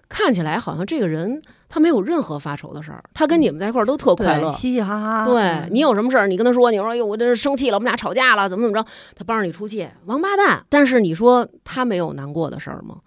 [0.08, 4.52] 看起来好像这个人他没有任何发愁的事儿，他跟你们在一块儿都特快乐，。
[4.54, 5.26] 嘻嘻哈哈。
[5.26, 10.64] 对你有什么事儿，你跟他说，你说哎呦，我这是生气了，我们俩吵架了，怎么怎么着，他帮着你出气，王八蛋。
[10.70, 12.98] 但是你说他没有难过的事儿吗？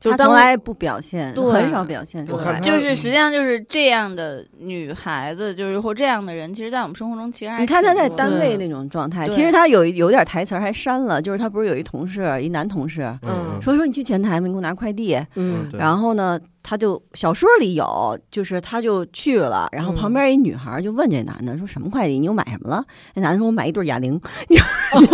[0.00, 2.60] 就是他从来不表现，对很少表现出来。
[2.60, 14.46] 就是实际上就是这样的女孩子，就是或这样的人，其实，在我们生活中其实还你看他在单位那种状态，其实他有有点台词儿还删了，就是他不是有一同事，一男同事嗯说说你去前台吗？
[14.46, 15.18] 你给我拿快递。
[15.34, 16.38] 嗯然后呢，
[16.68, 22.18] 他就小说里有，就是他就去了，然后嗯旁边一女孩就问这男的说什么快递？
[22.18, 22.84] 你又买什么了？
[23.14, 24.20] 那男的说我买一对哑铃。
[24.50, 24.56] 就
[24.98, 25.06] 是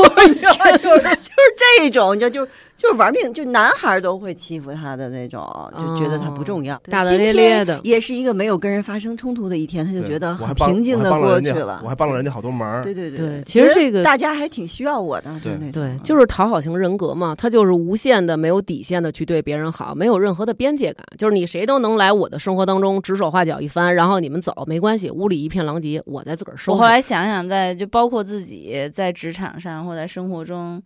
[0.74, 1.38] 就是
[1.78, 2.44] 这种，就就
[2.76, 5.42] 就是玩命，就男孩儿都会欺负他的那种，
[5.78, 11.88] 就觉得他不重要，大大咧咧的也是一个没有跟人发生冲突的一天，他就觉得很平静的过去了我。
[11.88, 12.82] 还帮了人家好多忙。
[12.82, 26.70] 对对对对，其实这个大家还挺需要我的，对那种对，就是讨好型人格嘛，他就是无限的、没有底线的去对别人好，没有任何的边界感，就是你谁都能来我的生活当中指手画脚一番，然后你们走没关系，屋里一片狼藉，我再自个儿收拾。
[26.72, 30.82] 我后来想想在，就包括自己在职场上或在生活中，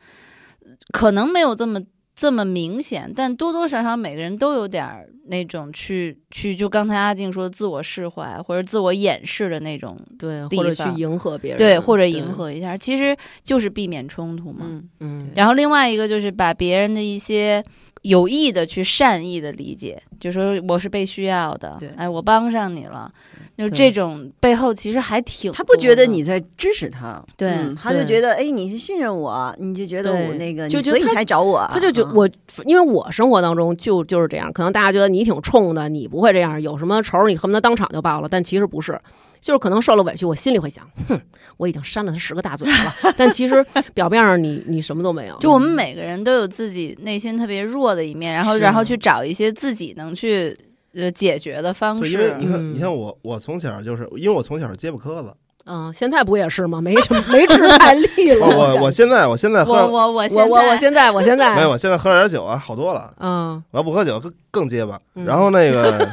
[0.93, 1.81] 可能没有这么
[2.14, 12.33] 这么明显，但多多少少每个人都有点儿那种去去，就刚才阿静说的自我释怀或者自我掩饰的那种，对，地或者去方迎合别人，对，或者迎。
[12.33, 14.66] 合一下，其实就是避免冲突嘛。
[14.68, 17.62] 嗯，嗯，然后另外一个就是把别人的一些
[18.03, 23.11] 有意的去善意的理解，就说我是被需要的对，哎，我帮上你了，
[23.57, 32.29] 就对这种背后其实还挺他不觉得你在支持他，对嗯他就觉得哎，你是信任我，你就觉得我那个，你所以你就觉得他才找我，嗯他就觉我，
[32.65, 39.01] 因为我生活当中就就是这样，可能大家觉得你挺冲的，你不会这样，有什么仇你恨不得当场就报了，但其实不是，
[39.41, 41.20] 就是可能受了委屈，我心里会想，哼，
[41.57, 43.64] 我已经扇了他十个大嘴巴了， 但其实
[43.95, 50.57] 表面上你你什么都没有，就我们每个人都有自己内心特别弱的一面，然后然后去找一些自己能去
[50.95, 52.11] 呃解决的方，式。
[52.11, 52.74] 因为你看，嗯。
[52.74, 55.34] 你像我，我从小就是因为我从小是结巴磕子，
[55.66, 56.80] 嗯，现在不也是吗？
[56.80, 60.45] 没什么 没吃太利了，我我我现在我现在喝我我我我现在。
[60.49, 61.55] 我我现在我现在。
[61.55, 63.12] 没有，我现在喝点酒啊，好多了。
[63.20, 63.62] 嗯。
[63.70, 64.99] 我要不喝酒更更结巴。
[65.14, 65.24] 嗯。
[65.26, 66.09] 然后那个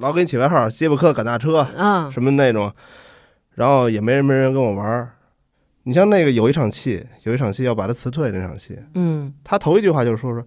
[0.00, 2.72] 老给你起外号，接巴磕赶大车嗯什么那种，
[3.54, 5.12] 然后也没人没人跟我玩儿。
[5.82, 10.42] 你像那个有一场戏，有一场戏要把他辞退那场戏，嗯，他头一句话就是说说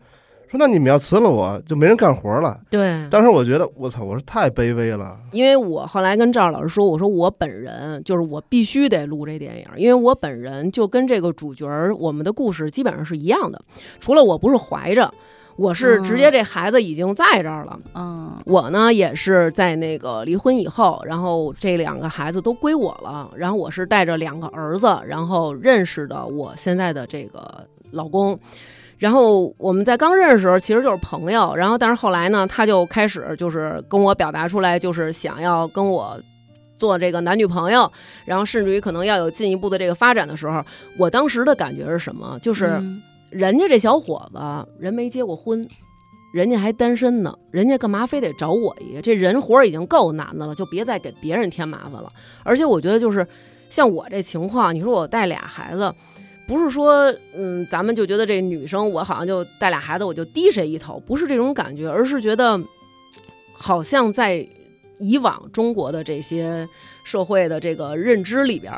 [0.49, 2.59] 说那你们要辞了我，就没人干活了。
[2.69, 5.19] 对，当时我觉得我操，我说太卑微了。
[5.31, 13.59] 因为我后来跟赵老师说，我说我本人就是我必须得录这电影，因为我本人就跟这个主角儿我们的故事基本上是一样的，
[13.99, 15.11] 除了我不是怀着，
[15.55, 17.79] 我是直接这孩子已经在这儿了。
[17.93, 28.37] 嗯我呢也是在那个离婚以后，然后这两个孩子都归我了，然后我是带着两个儿子，然后认识的我现在的这个老公。
[28.97, 36.19] 然后我们在刚认识的时候其实就是朋友，然后但是后来呢，他就开始就是跟我表达出来，就是想要跟我
[36.77, 37.89] 做这个男女朋友，
[38.25, 40.61] 然后甚至于可能要有进一步的这个发展的时候，
[40.97, 42.37] 我当时的感觉是什么？
[42.41, 42.65] 就是。
[42.79, 43.01] 嗯
[43.33, 44.39] 人家这小伙子
[44.79, 45.67] 人没结过婚，
[46.33, 49.01] 人家还单身呢，人家干嘛非得找我一个？
[49.01, 52.11] 这人活已经够难的了，就别再给别人添麻烦了。
[52.43, 53.27] 而且我觉得就是
[53.69, 55.93] 像我这情况，你说我带俩孩子，
[56.47, 62.59] 不是说嗯，咱们就觉得这女生我好像就带俩孩子我就低谁一头，不是这种感觉，而是觉得
[63.53, 64.47] 好像在
[64.99, 66.67] 以往中国的这些
[67.03, 68.71] 社会的这个认知里边。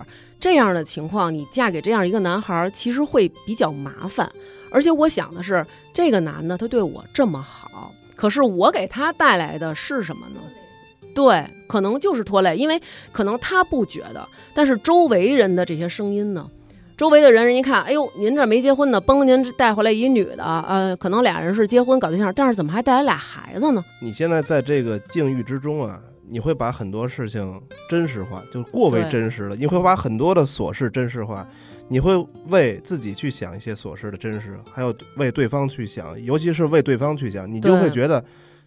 [0.46, 4.32] 这样的情况，你嫁给这样一个男孩儿，其实会比较麻烦。
[4.70, 10.40] 而且我想的是，这个男的他对我这么好，可是我给他带来的是什么呢？
[11.16, 12.80] 对，可能就是拖累，因为
[13.12, 14.24] 可能他不觉得，
[14.54, 16.48] 但是周围人的这些声音呢，
[16.96, 23.84] 周围的人人一看，哎呦，您这没结婚呢，帮您带回来一女的，呃，可能俩人是结婚搞对象，但是怎么还带来俩孩子呢？
[24.00, 29.56] 你现在在这个境遇之中啊，你会把很多事情真实化，就过为真实了。
[29.56, 31.48] 你会把很多的琐事真实化，
[31.88, 32.16] 你会
[32.48, 38.24] 为自己去想一些琐事的真实，还有为对方去想，尤其是为对方去想，你就会觉得，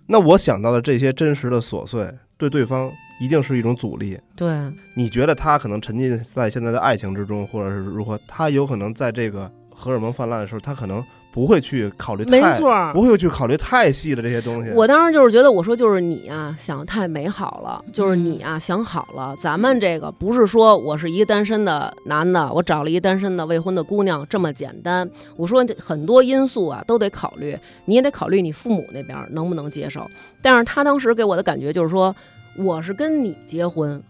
[0.06, 2.90] 那我想到的这些真实的琐碎，对对方
[3.20, 4.18] 一定是一种阻力。
[4.36, 4.48] 对，
[4.96, 11.04] 你觉得他可能沉浸在现在的爱情之中，或者是如何，他有可能在这个荷尔蒙泛滥的时候，他可能
[11.38, 14.72] 不会去考虑没太，错不会去考虑太细的这些东西。
[14.72, 25.08] 我当时就是觉得，我说就是你啊，想得太美好了，就是你啊想好了，咱们这个不是说我是一个单身的男的，我找了一个单身的未婚的姑娘这么简单。
[25.36, 30.04] 我说很多因素啊都得考虑，你也得考虑你父母那边能不能接受。
[30.42, 32.12] 但是他当时给我的感觉就是说，
[32.58, 34.02] 我是跟你结婚。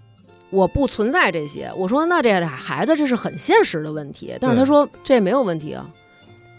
[0.51, 5.85] 我不存在这些，我说那这俩孩子这是很现实的问题，但是他说这没有问题啊，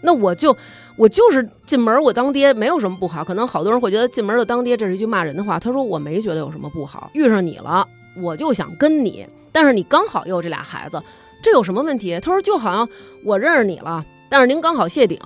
[0.02, 0.56] 那我就
[0.96, 5.58] 我就是进门我当爹没有什么不好，可能好多人会觉得进门就当爹这是一句骂人的话。
[5.58, 7.86] 他说我没觉得有什么不好，遇上你了，
[8.16, 11.02] 我就想跟你，但是你刚好又有这俩孩子，
[11.42, 12.18] 这有什么问题？
[12.20, 12.88] 他说就好像
[13.24, 15.18] 我认识你了，但是您刚好谢顶，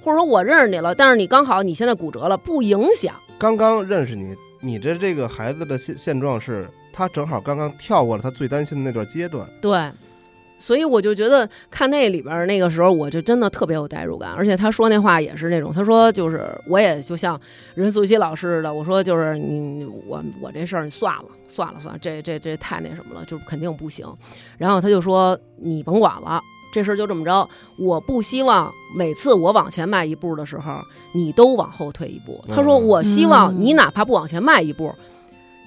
[0.00, 3.14] 或者说我认识你了，但是你刚好你现在骨折了，不影响。
[3.38, 9.46] 刚刚认识你，你的这个孩子的现现状是，他正好刚刚跳过了他最担心的那段阶段。
[9.62, 9.90] 对，
[10.60, 17.40] 所以我就觉得看那里边儿那个时候，我就真的特别有代入感，而且他说那话也是那种，他说就是我也就像
[17.74, 24.06] 任素汐老师似的，我说就是你我我这事儿你算了算了算了，这这这太那什么了，就肯定不行。
[24.58, 26.40] 然后他就说你甭管了，
[26.72, 27.48] 这事儿就这么着，
[27.78, 30.78] 我不希望每次我往前迈一步的时候，
[31.14, 32.44] 你都往后退一步。
[32.48, 34.94] 他说，嗯我希望嗯你哪怕不往前迈一步。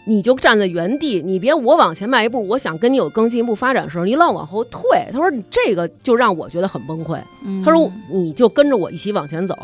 [0.05, 4.81] 你就站在原地，你别我往前迈一步，我想跟你有更进一步发展的时候，你老往后退。
[5.11, 7.19] 他说你这个就让我觉得很崩溃。
[7.45, 9.55] 嗯他说你就跟着我一起往前走。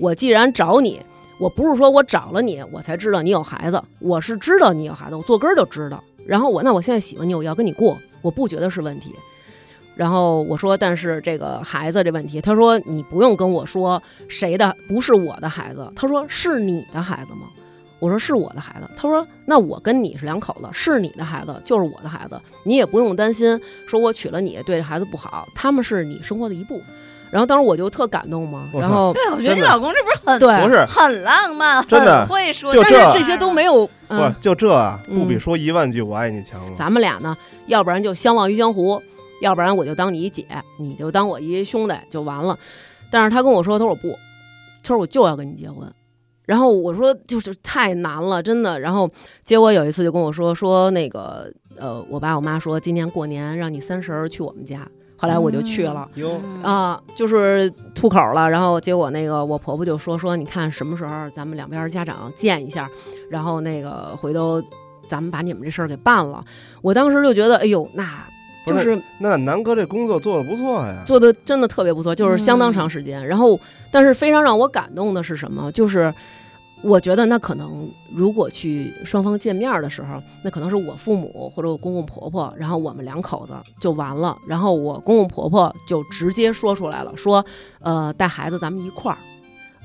[0.00, 1.00] 我既然找你，
[1.38, 6.02] 我不是说我找了你，我才知道你有孩子，我是知道你有孩子，我坐根儿就知道。
[6.26, 9.14] 然后我那我现在喜欢你，我要跟你过，我不觉得是问题。
[9.94, 17.46] 然后我说，但是这个孩子这问题，他说你不用跟我说谁的不是我的孩子，他说是你的孩子吗？
[18.04, 18.88] 我说是我的孩子。
[18.96, 26.86] 他说那我跟你是两口子，是你的孩子就是我的孩子，你也不用担心，说我娶了你对这孩子不好，他们是你生活的一部分。
[27.30, 36.76] 然后当时我就特感动嘛，然后对，我觉得你老公这不是很对不是很浪漫，真的很会说，就这但是这些都没有，不是嗯，就这啊，嗯不比说一万句我爱你强吗？
[36.76, 37.36] 咱们俩呢，
[37.66, 39.02] 要不然就相忘于江湖，
[39.40, 40.44] 要不然我就当你一姐，
[40.78, 42.56] 你就当我一兄弟就完了。
[43.10, 44.16] 但是他跟我说，他说我不，
[44.82, 45.92] 他说我就要跟你结婚。
[46.46, 48.78] 然后我说就是太难了，真的。
[48.80, 49.08] 然后
[49.42, 54.86] 结果有一次就跟我说说那个呃，我爸我妈说今年过年让你三十儿去我们家，
[55.16, 56.08] 后来我就去了。
[56.62, 62.88] 啊，就是吐口了，然后结果那个我婆婆就说说，你看什么时候咱们两边家长见一下，
[63.30, 64.62] 然后那个回头
[65.08, 66.44] 咱们把你们这事儿给办了。
[66.82, 68.06] 我当时就觉得，哎呦，那
[68.66, 71.04] 就不是那南哥这工作做的不错呀。
[71.06, 73.26] 做的真的特别不错，就是相当嗯长时间。
[73.26, 73.58] 然后，
[73.94, 75.70] 但是非常让我感动的是什么？
[75.70, 76.12] 就是
[76.82, 84.36] 我觉得那可能如果去双方见面的时候，那可能是我父母或者我公公婆婆，然后我们两口子就完了。
[84.48, 87.46] 然后我公公婆婆就直接说出来了，说
[87.78, 89.18] 呃带孩子咱们一块儿。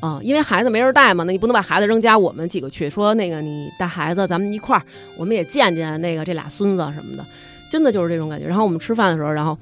[0.01, 2.89] 啊、因为孩子没人带嘛，那你不能把孩子扔家，我们几个去。
[2.89, 4.81] 说那个你带孩子，咱们一块儿，
[5.17, 7.25] 我们也见见那个这俩孙子什么的，
[7.69, 8.47] 真的就是这种感觉。
[8.47, 9.57] 然后我们吃饭的时候，然后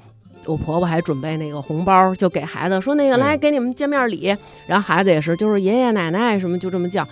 [0.48, 4.34] 我婆婆还准备那个红包，就给孩子说那个来给你们见面礼，
[4.66, 7.06] 然后孩子也是就是爷爷奶奶什么就这么叫，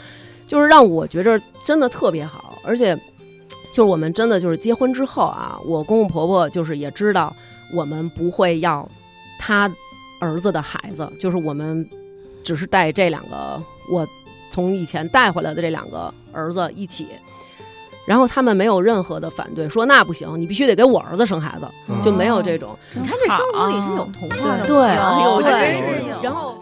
[0.49, 2.97] 就是让我觉着真的特别好，而且
[3.75, 7.31] 就是我们真的就是结婚之后啊，我公公婆婆就是也知道
[7.75, 8.89] 我们不会要
[9.39, 9.71] 他
[10.21, 11.87] 儿子的孩子，就是我们
[12.43, 13.63] 只是带这两个
[13.93, 14.07] 我
[14.51, 17.07] 从以前带回来的这两个儿子一起。
[18.07, 22.77] 然后他们没有任何的反对，说那不行，你必须得给我儿子生孩子，嗯就没有这种。
[22.95, 24.87] 你看这生活里是有童话的，对。
[24.87, 25.73] 哎呦，这对。
[25.73, 26.57] 真是有然后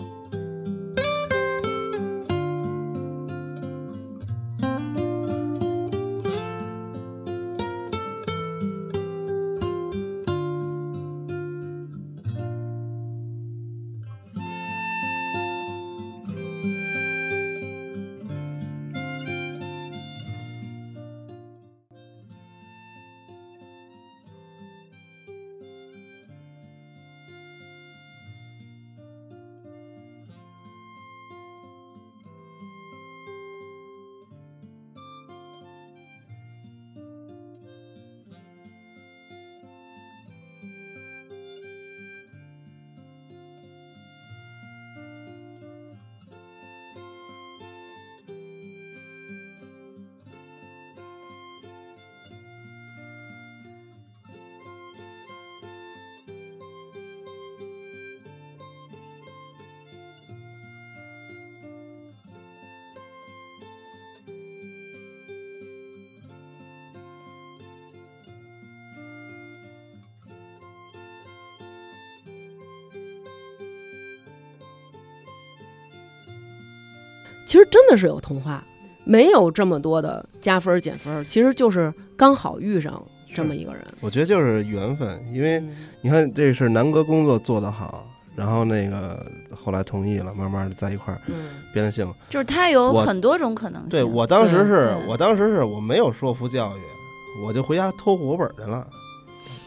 [77.55, 78.61] 其实真的是有童话，
[79.05, 83.01] 没有这么多的加分减分，其实就是刚好遇上
[83.33, 83.81] 这么一个人。
[84.01, 89.25] 我觉得就是缘分，因为嗯你看这是南哥工作做得好，然后那个
[89.55, 92.13] 后来同意了，慢慢的在一块儿嗯变得幸福。
[92.29, 93.91] 就是他有很多种可能性。
[93.91, 98.85] 对我当时是我当时是我没有说服教育，我就回家偷户口本去了。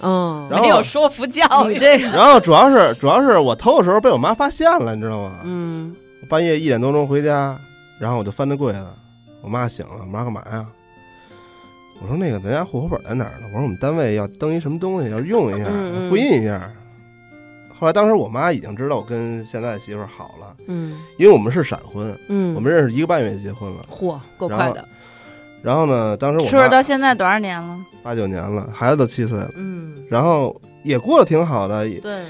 [0.01, 5.39] 哦，然没有说服教育，这个， 然后主要是主要是我偷的时候被我妈发现了，你知道吗？
[5.45, 5.95] 嗯
[6.29, 7.57] 半夜一点多钟回家，
[7.99, 8.85] 然后我就翻那柜子，
[9.41, 10.65] 我妈醒了，我妈干嘛呀？
[11.99, 13.47] 我说那个咱家户口本在哪儿呢？
[13.47, 15.69] 我说我们单位要登一什么东西，要用一下
[16.07, 16.71] 复印一下。
[17.79, 23.85] 后来当时我妈已经知道我跟现在的媳妇儿好了，嗯因为我们是闪婚，嗯，我们认识一个半月就结婚了。
[23.89, 24.83] 嚯够快的，
[25.63, 27.77] 然后呢，当时我说说妈到现在多少年了？
[28.03, 31.87] 八九年了，孩子都七岁了，嗯然后也过得挺好的。
[31.87, 32.23] 也对，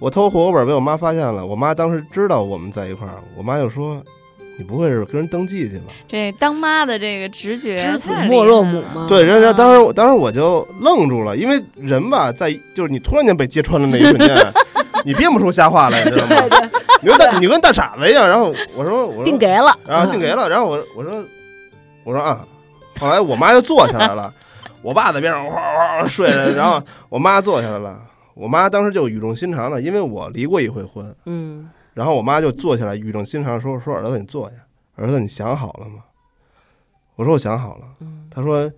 [0.00, 4.02] 我偷户口本被我妈发现了，我妈当时知道我们在一块儿，我妈就说
[4.60, 9.06] ：“你不会是跟人登记去吧？”这当妈的这个直觉，知子莫若母嘛。
[9.08, 14.36] 对，然后当时我当时我就愣住了，因为人吧，在就是你突然间被揭穿的那一瞬间，
[15.06, 16.36] 你编不出瞎话来，你知道吗？
[17.00, 18.28] 你跟大你跟大傻子一样。
[18.28, 21.24] 然后我说我说定给了，然后定给了，然后我我说
[22.04, 22.44] 我说啊，
[22.98, 24.30] 后来我妈就坐下来了，
[24.82, 27.98] 我爸在边上哗哗哗睡着， 然后我妈坐下来了，
[28.34, 34.56] 我妈当时就语重心长的，因为我离过一回婚，嗯然后我妈就坐下来，语重心长地说说儿子你坐下，
[34.94, 36.04] 儿子你想好了吗？
[37.16, 37.96] 我说我想好了。
[38.00, 38.70] 嗯她说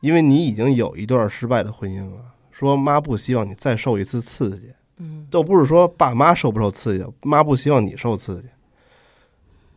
[0.00, 4.72] 因为你已经有一段失败的婚姻了，说妈不希望你再受一次刺激。
[4.98, 8.48] 嗯都不是说爸妈受不受刺激，妈不希望你受刺激。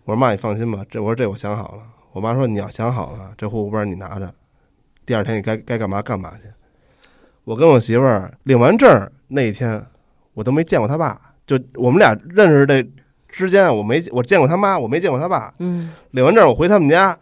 [0.03, 1.83] 我说妈，你放心吧，这我说这我想好了。
[2.11, 4.33] 我妈说你要想好了，这户口本你拿着，
[5.05, 6.43] 第二天你该该干嘛干嘛去。
[7.45, 9.85] 我跟我媳妇儿领完证那一天，
[10.33, 12.81] 我都没见过他爸，就我们俩认识这
[13.27, 15.53] 之间，我没我见过他妈，我没见过他爸。
[15.59, 17.17] 嗯领完证我回他们家，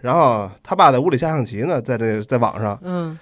[0.00, 2.78] 然后他爸在屋里下象棋呢，在这在网上。
[2.82, 3.18] 嗯，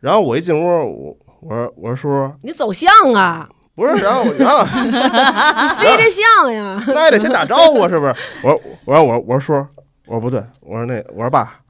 [0.00, 4.90] 然后我一进屋，我我说我说叔叔你走象啊，不是，然后然后你
[5.80, 8.14] 飞着象呀，那也得先打招呼啊，是不是？
[8.42, 9.66] 我说我说我说我说叔，
[10.06, 11.60] 我说不对，我说那我说爸，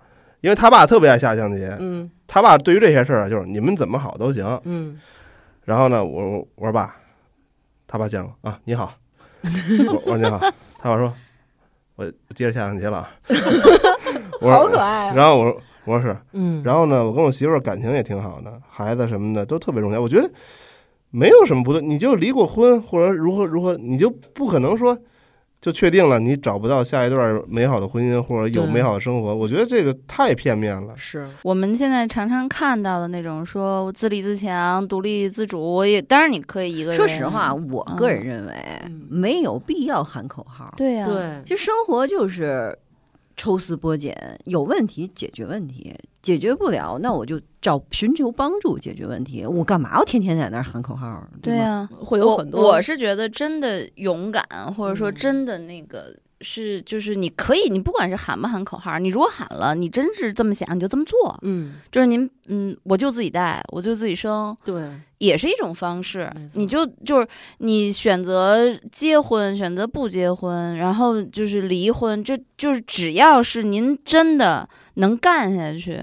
[0.41, 4.45] 因为他爸特别爱下象棋，嗯他爸对于这些事儿啊，就是你们怎么好都行。
[4.65, 4.99] 嗯
[5.65, 6.97] 然后呢，我我我说爸，
[7.87, 8.93] 他爸见我啊，你好，
[9.43, 10.39] 我我说你好，
[10.79, 11.13] 他爸说，
[11.95, 13.11] 我我接着下象棋了啊，
[14.41, 15.15] 我说好可爱啊。
[15.15, 20.01] 然后我说我说是，嗯，然后呢，我跟我媳妇儿感情也挺好的，孩子什么的都特别融洽。
[20.01, 20.29] 我觉得
[21.11, 24.99] 没有什么不对，你就离过婚或者如何如何，你就不可能说
[25.67, 29.35] 就确定了你找不到下一段美好的婚姻或者有美好的生活。
[29.35, 30.97] 我觉得这个太片面了。
[30.97, 36.97] 是我们现在常常看到的那种说自立自强、独立自主，我也当然你可以一个人。
[36.97, 38.55] 说实话，，我个人认为
[38.85, 40.73] 嗯没有必要喊口号。
[40.77, 42.79] 对呀、对，就生活就是
[43.37, 44.15] 抽丝剥茧，
[44.45, 49.45] 有问题解决问题，解决不了，那我就找寻求帮助解决问题。
[49.45, 51.07] 我干嘛要天天在那儿喊口号？
[51.07, 56.15] 吧，对呀、会有很多，我是觉得真的勇敢，或者说嗯真的那个。
[56.43, 61.35] 是，就是你可以，你不管是喊不喊口号，你如果喊了，你真是这么想，你就这么做。
[61.41, 64.83] 嗯就是您，嗯，我就自己带，我就自己生，对
[65.19, 66.31] 也是一种方式。
[66.55, 67.27] 你就就是
[67.59, 76.01] 你选择结婚，选择不结婚，然后就是离婚，这就是只要是您真的能干下去，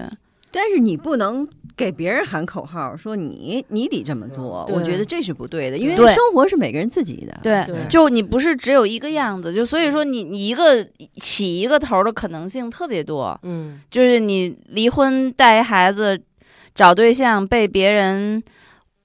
[0.50, 1.46] 但是你不能
[1.76, 4.68] 给别人喊口号，说你你得这么做。
[4.72, 7.38] 我觉得这是不对的，因为生活是每个人自己的。
[7.42, 10.84] 对，对就你不是只有一个样子，就所以说你你一个
[11.16, 16.20] 起一个头的可能性特别多，嗯就是你离婚带一孩子，
[16.74, 18.42] 找对象被别人。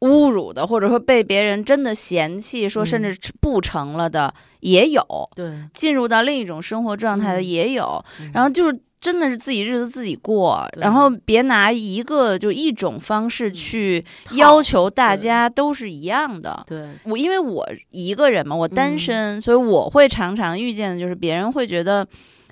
[0.01, 5.03] 侮辱的，或者说被别人真的嫌弃，说甚嗯至不成了的也有，
[5.35, 7.45] 对，进入到另一种生活状态的嗯。
[7.45, 8.31] 也有，嗯。
[8.33, 14.03] 然后就是真的是自己日子自己过，然后别拿一个就一种方式去
[14.37, 16.63] 要求大家都是一样的。
[16.67, 16.87] 对。
[17.03, 22.07] 我因为我一个人嘛，我单身，所以我会常常遇见的就是别人会觉得。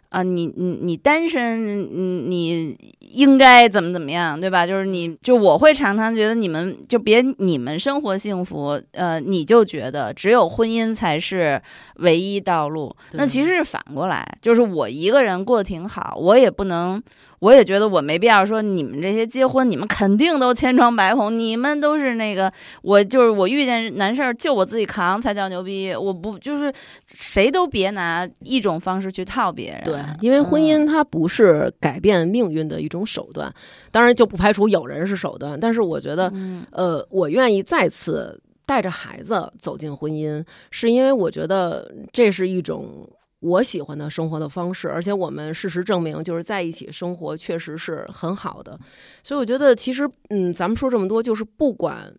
[0.09, 2.73] 啊，你你你单身，嗯，你
[3.13, 4.67] 应该怎么怎么样，对吧？
[4.67, 11.61] 就是你就我会常常觉得你们就别你们生活幸福，呃，你就觉得只有婚姻才是
[11.95, 12.95] 唯一道路。
[13.13, 17.01] 那其实是反过来，就是我一个人过得挺好，我也不能，
[17.39, 22.51] 我也觉得我没必要说你们这些结婚，你们肯定都千疮百孔，你们都是那个，
[22.81, 26.71] 我就是我遇见难事儿就我自己扛才叫牛逼，我不就是
[27.05, 33.53] 谁都别拿一种方式去套别人，对，因为婚姻它不是改变命运的一种手段，
[33.91, 43.09] 当然就不排除有人是手段，但是我觉得，嗯呃，我愿意再次带着孩子走进婚姻，是因为我觉得这是一种。
[43.39, 48.77] 我喜欢的生活的方式，而且我们事实证明，就是在一起生活确实是很好的，
[49.23, 52.11] 所以我觉得其实，嗯，咱们说这么多，就是不管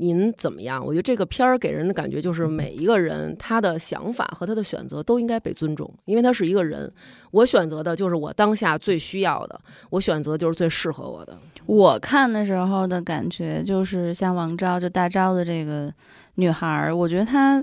[0.00, 6.90] 您怎么样，我觉得这个片儿给人的感觉就是每一个人他的想法和他的选择都应该被尊重，因为他是一个人。
[7.32, 11.38] 我选择的就是我当下最需要的，我选择就是最适合我的。
[11.66, 15.92] 我看的时候的感觉就是像王昭，就大昭的这个
[16.36, 17.62] 女孩儿，我觉得她，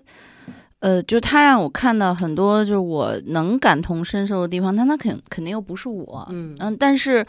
[0.79, 7.25] 呃，就她让我看到很多就是我能感同身受的地方，但她肯肯定又不是我，嗯嗯，但是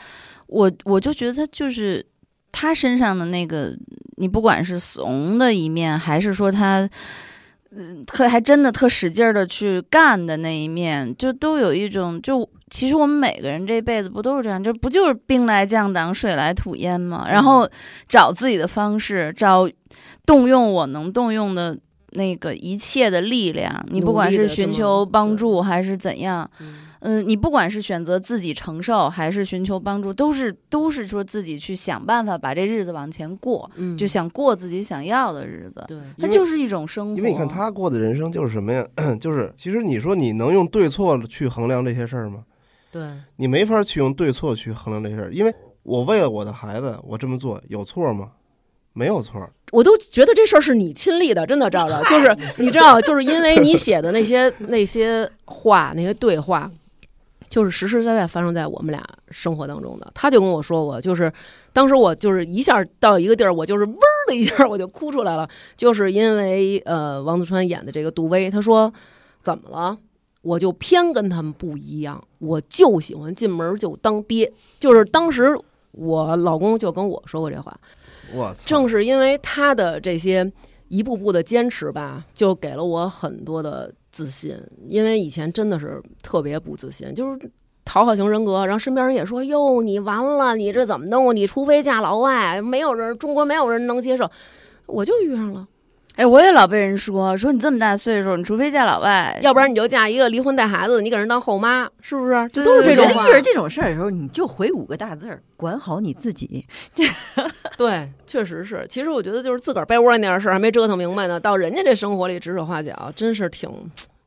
[0.47, 2.05] 我我就觉得她就是
[2.53, 3.77] 她身上的那个，
[4.17, 6.89] 你不管是怂的一面，还是说他。
[7.71, 17.29] 嗯，特还真的特使劲儿的去干的那一面，就都有一种，就其实我们每个人这辈子不都是这样，就不就是兵来将挡，水来土掩嘛？
[17.31, 17.69] 然后
[18.09, 19.69] 找自己的方式，找
[20.25, 21.79] 动用我能动用的
[22.13, 26.88] 那个一切的力量，你不管是寻求帮助还是怎样，嗯、
[27.27, 35.85] 你不管是选择自己承受，还是寻求帮助，都是都是说自己去想办法把这日子往前过，嗯，就想过自己想要的日子。
[35.87, 37.17] 对，它就是一种生活。
[37.17, 38.85] 因为你看他过的人生就是什么呀？
[39.21, 42.45] 就是其实你说你能用对错去衡量这些事儿吗？
[42.91, 43.03] 对，
[43.37, 48.33] 你没法去用对错去衡量这些事儿，因为我为了我的孩子，我这么做有错吗？
[48.93, 49.49] 没有错。
[49.71, 56.69] 我都觉得这事儿是你亲历的，真的，赵赵，就是 你知道，就是因为你写的那些那些话，那些对话，
[57.59, 60.09] 就是实实在在发生在我们俩生活当中的。
[60.15, 61.33] 他就跟我说过，就是
[61.73, 63.99] 当时我就是一下到一个地儿，我就是嗡
[64.29, 68.93] 的一下我就哭出来了，就是因为呃王子川演的这个杜威，他说
[69.43, 69.99] 怎么了？
[70.43, 75.59] 我就偏跟他们不一样，我就喜欢进门就当爹，就是当时
[75.91, 77.77] 我老公就跟我说过这话。
[78.33, 78.63] 我操！
[78.65, 80.51] 正是因为他的这些
[80.87, 84.57] 一步步的坚持吧，就给了我很多的自信。
[84.87, 87.51] 因为以前真的是特别不自信，就是
[87.85, 91.35] 讨好型人格，然后身边人也说：“哟，你完了，你这怎么弄？
[91.35, 94.31] 你除非嫁老外，没有人，中国没有人能接受。”
[94.87, 95.69] 我就遇上了，
[96.19, 102.49] 哎，我也老被人说说你这么大岁数，你除非嫁老外，要不然你就嫁一个离婚带孩子，你给人当后妈，是不是？
[102.49, 103.33] 就都是这种话遇。
[103.33, 106.67] 着这种事儿的时候，你就回五个大字儿：管好你自己。
[107.79, 108.85] 对，确实是。
[108.91, 113.71] 其实我觉得就是自个儿被窝里那点事儿还没折腾明白呢，到人家这生活里指手画脚，真是挺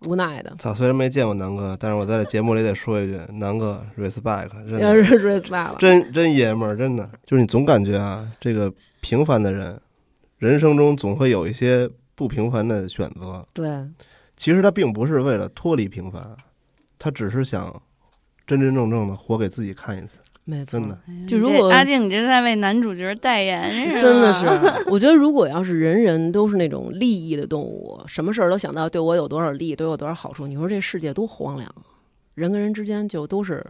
[0.07, 0.53] 无奈的。
[0.59, 0.73] 操！
[0.73, 8.71] 虽然没见过南哥，但是我在这节目里得说一句，南哥 respect，真 要的是 respect，真真爷们儿，真的就是你总感觉啊，这个
[9.01, 9.77] 平凡的人，
[10.41, 13.45] 人生中总会有一些不平凡的选择。
[13.53, 13.69] 对，
[14.35, 16.35] 其实他并不是为了脱离平凡，
[16.97, 17.79] 他只是想
[18.47, 20.17] 真真正正的活给自己看一次。
[20.43, 24.47] 没错，真的，就如果阿静，你这是在为男主角代言，真的是
[24.89, 31.85] 我觉得如果要是人人都是那种利益的动物，什么事儿都想到对我有多少利，对我有多少好处，你说这世界多荒凉啊！
[32.33, 33.63] 人跟人之间就都是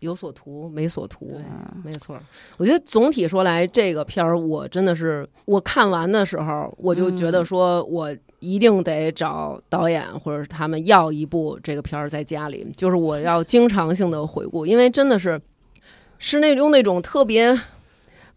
[0.00, 1.40] 有所图没所图。
[1.84, 2.18] 没错，
[2.56, 15.40] 我觉得总体说来，这个片儿我真的是我看完的时候，我就觉得说我一定得找导演或者是他们要一部这个片儿在家里，就是我要经常性的回顾，因为真的是
[16.18, 17.58] 是那种那种特别。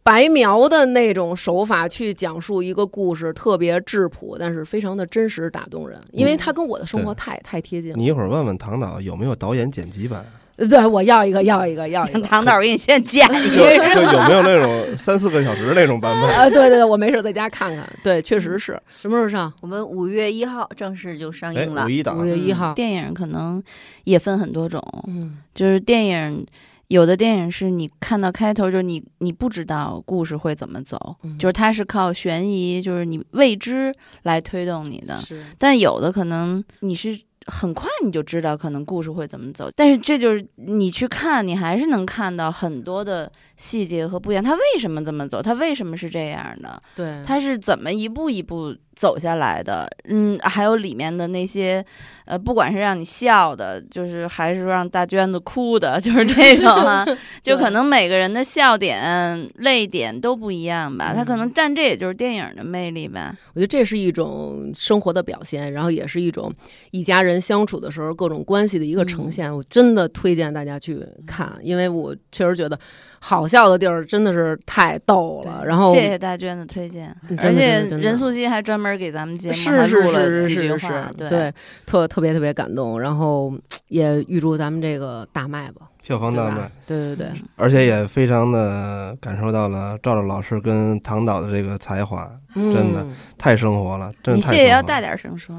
[0.03, 7.95] 白描的那种手法去讲述一个故事，特别质朴，但是非常的真实打动人，因为它跟我的生活对太太贴近了。
[7.95, 10.25] 你一会儿问问唐导有没有导演剪辑版，
[10.69, 12.21] 对我要一个，要一个，要一个。
[12.21, 13.89] 唐导，我给你先剪一就个。
[13.93, 16.29] 就有没有那种 三四个小时那种版本？
[16.35, 17.87] 啊，对对对，我没事在家看看。
[18.03, 19.51] 对，确实是什么时候上？
[19.61, 21.89] 我们五月一号正式就上哎，映了五。
[21.89, 22.73] 一档五月一号。
[22.73, 23.61] 电影可能
[24.03, 26.45] 也分很多种，嗯，就是电影。
[26.87, 35.15] 有的电影是你看到开头，就是你你不知道故事会怎么走，嗯就是它是靠悬疑，就是你未知来推动你的。
[35.15, 44.43] 是但有的可能你是很快你就知道可能故事会怎么走，但是这就是你去看，你还是能看到很多的细节和不一样。
[44.43, 45.41] 他为什么这么走？
[45.41, 46.79] 他为什么是这样的？
[46.95, 49.89] 对，他是怎么一步一步走下来的？
[50.09, 51.83] 嗯，还有里面的那些，
[52.25, 57.03] 呃，不管是让你笑的，就是还是让大娟子哭的， 就是这种啊，
[57.41, 61.15] 就可能每个人的笑点、泪点都不一样吧。
[61.15, 63.35] 他可能占这也就是电影的魅力吧。
[63.55, 66.53] 我觉得这是一种生活的表现，然后也是一种
[66.91, 69.51] 一家人相处的时候各种关系的一个呈现。
[69.51, 72.79] 我真的推荐大家去看，因为我确实觉得
[73.23, 75.63] 好笑的地儿真的是太逗了。
[75.63, 81.53] 然后谢谢大娟的推荐，而且任素汐还专门给咱们节目是了是几句是话是，对对，
[81.85, 82.99] 特特别特别感动。
[82.99, 83.53] 然后
[83.89, 87.15] 也预祝咱们这个大卖吧，票房大卖对，？
[87.15, 93.05] 对对对，而且也非常的感受到了赵赵老师跟唐导的这个才华，嗯真的
[93.37, 95.55] 太生活了，真的太生活了谢谢要大点声说。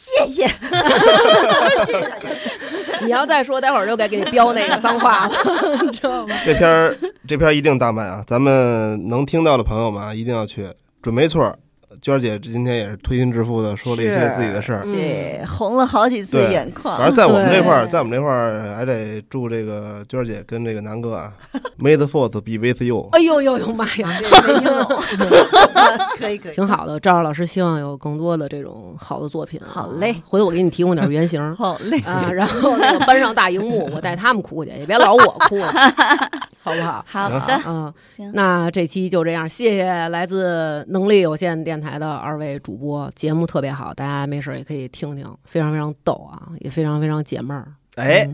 [0.00, 0.46] 谢谢。
[3.04, 5.32] 你要再说，待会儿就该给你标那个脏话了，
[5.82, 6.34] 你知道吗？
[6.42, 6.96] 这篇儿
[7.28, 8.24] 这篇儿一定大卖啊！
[8.26, 10.66] 咱们能听到的朋友们啊，一定要去，
[11.02, 11.58] 准没错儿。
[12.02, 14.82] 娟儿姐今天也是推心置腹的说了一些自己的事儿。
[14.84, 16.96] 嗯对，红了好几次眼眶。
[16.96, 21.32] 反正在我们这块儿，在我们这块儿还得祝这个娟儿姐跟这个南哥啊，
[21.78, 23.08] May the Force be with you。
[23.12, 24.08] 哎呦呦呦妈呀！
[24.20, 25.02] 对没听懂
[26.18, 29.66] 可以可以，挺好的，赵赵老师希望有更多的这种好的作品啊。
[29.68, 31.98] 好嘞回头我给你提供点原型 好嘞。
[32.00, 35.72] 啊，然后那个搬上大荧幕，我带他们哭去，也别老我哭了，
[36.62, 37.04] 好不好？
[37.06, 47.66] 好的，嗯，行，那这期就这样，谢谢来自能力有限电台的二位主播，节目特别好，大家没事儿也可以听听，非常非常逗啊，也非常非常解闷儿。
[47.96, 48.26] 哎，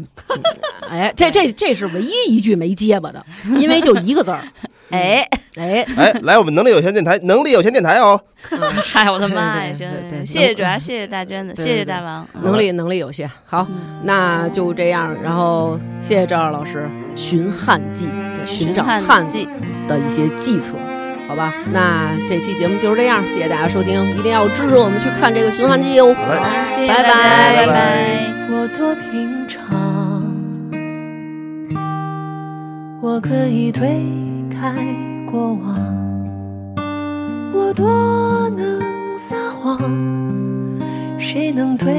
[0.89, 3.25] 哎，这这这是唯一一句没结巴的，
[3.59, 4.41] 因为就一个字儿。
[4.91, 5.27] 哎，
[5.57, 8.21] 哎，哎，来我们能力有限电台，能力有限电台哦。
[8.85, 9.63] 嗨，我的妈呀！
[9.63, 12.29] 对对行对对，谢谢主要谢谢大娟子，谢谢大王。
[12.35, 13.29] 嗯能力能力有限。
[13.45, 13.67] 好，
[14.05, 15.13] 那就这样。
[15.21, 18.09] 然后谢谢赵二老师寻汉记，
[18.45, 19.49] 寻找汉汉记，
[19.89, 20.77] 的一些计策，
[21.29, 21.53] 好吧？
[21.73, 26.15] 那这期节目就是这样，谢谢大家收听，一定要支持我们去看这个寻汉记哦。
[26.15, 27.73] 好嘞，拜拜拜拜。
[28.49, 29.61] 我多平常，
[33.03, 33.89] 我可以推
[34.51, 34.73] 开
[35.31, 35.77] 过往，
[37.53, 39.79] 我多能撒谎，
[41.19, 41.93] 谁能推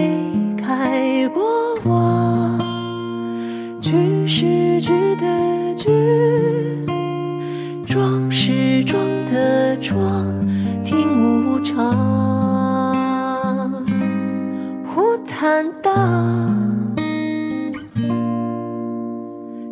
[0.57, 1.43] 开过
[1.83, 2.57] 往？
[3.81, 5.89] 句是句的句，
[7.97, 9.97] 装是装的装，
[10.85, 11.83] 听无常。
[14.85, 15.91] 胡坦荡，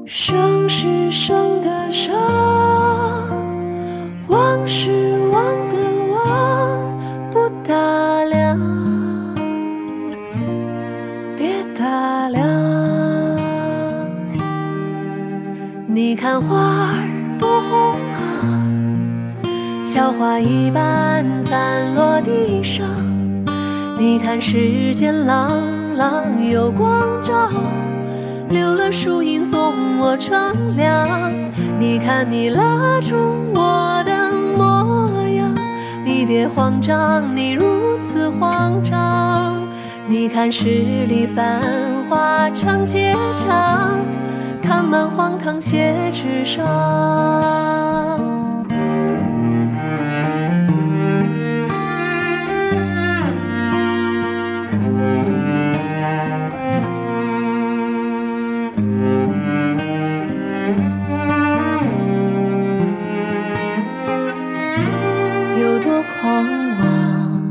[0.08, 2.16] 生是生的生，
[4.28, 5.78] 忘是忘的
[6.12, 7.00] 忘，
[7.30, 7.76] 不打
[8.24, 8.60] 量，
[11.38, 12.44] 别打量。
[15.88, 17.96] 你看花儿多红，
[19.96, 22.86] 小花一般散落地上。
[23.98, 25.64] 你看世间朗
[25.96, 27.50] 朗有光照，
[28.50, 31.32] 留了树荫送我乘凉。
[31.80, 33.16] 你看你拉住
[33.54, 35.56] 我的模样，
[36.04, 39.66] 你别慌张，你如此慌张。
[40.10, 40.68] 你看十
[41.06, 41.62] 里繁
[42.10, 43.98] 华长街长，
[44.62, 47.95] 看满荒唐写纸上。
[66.22, 66.46] 狂
[66.80, 67.42] 妄，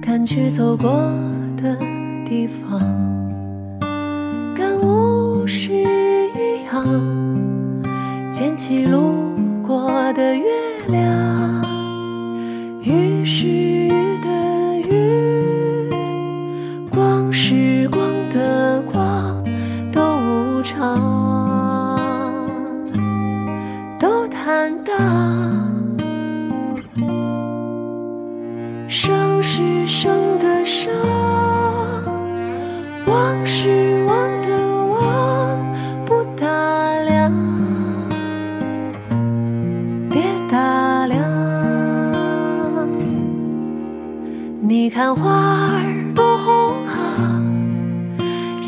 [0.00, 0.90] 赶去走过
[1.56, 1.76] 的
[2.24, 2.80] 地方，
[4.54, 6.84] 感悟是一样，
[8.30, 9.36] 捡起路
[9.66, 10.44] 过的月
[10.88, 11.27] 亮，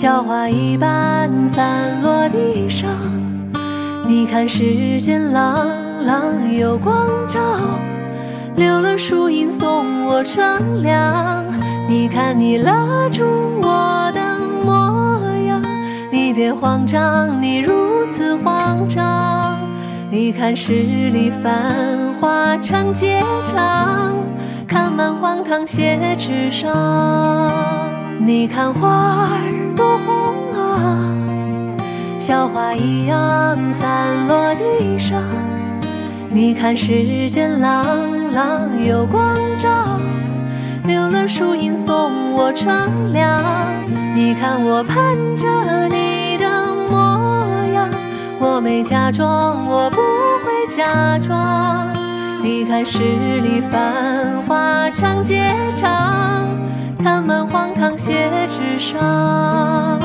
[0.00, 2.88] 小花一般散落地上。
[4.06, 5.68] 你看世间朗
[6.06, 6.24] 朗
[6.56, 7.38] 有光照。
[8.56, 11.44] 留了树荫送我乘凉。
[11.86, 13.26] 你看你拉住
[13.60, 15.62] 我的模样，
[16.10, 19.60] 你别慌张，你如此慌张。
[20.10, 24.16] 你看十里繁华长街长，
[24.66, 27.89] 看满荒唐写纸上。
[28.22, 31.16] 你看花儿多红啊，
[32.20, 35.22] 小花一样散落地上。
[36.28, 39.98] 你看世间朗朗有光照，
[40.84, 43.42] 留了树荫送我乘凉。
[44.14, 47.42] 你看我盼着你的模
[47.72, 47.88] 样，
[48.38, 49.96] 我没假装，我不
[50.44, 51.99] 会假装。
[52.42, 56.48] 你看十里繁华长街长
[56.98, 60.00] 看满荒唐写纸上。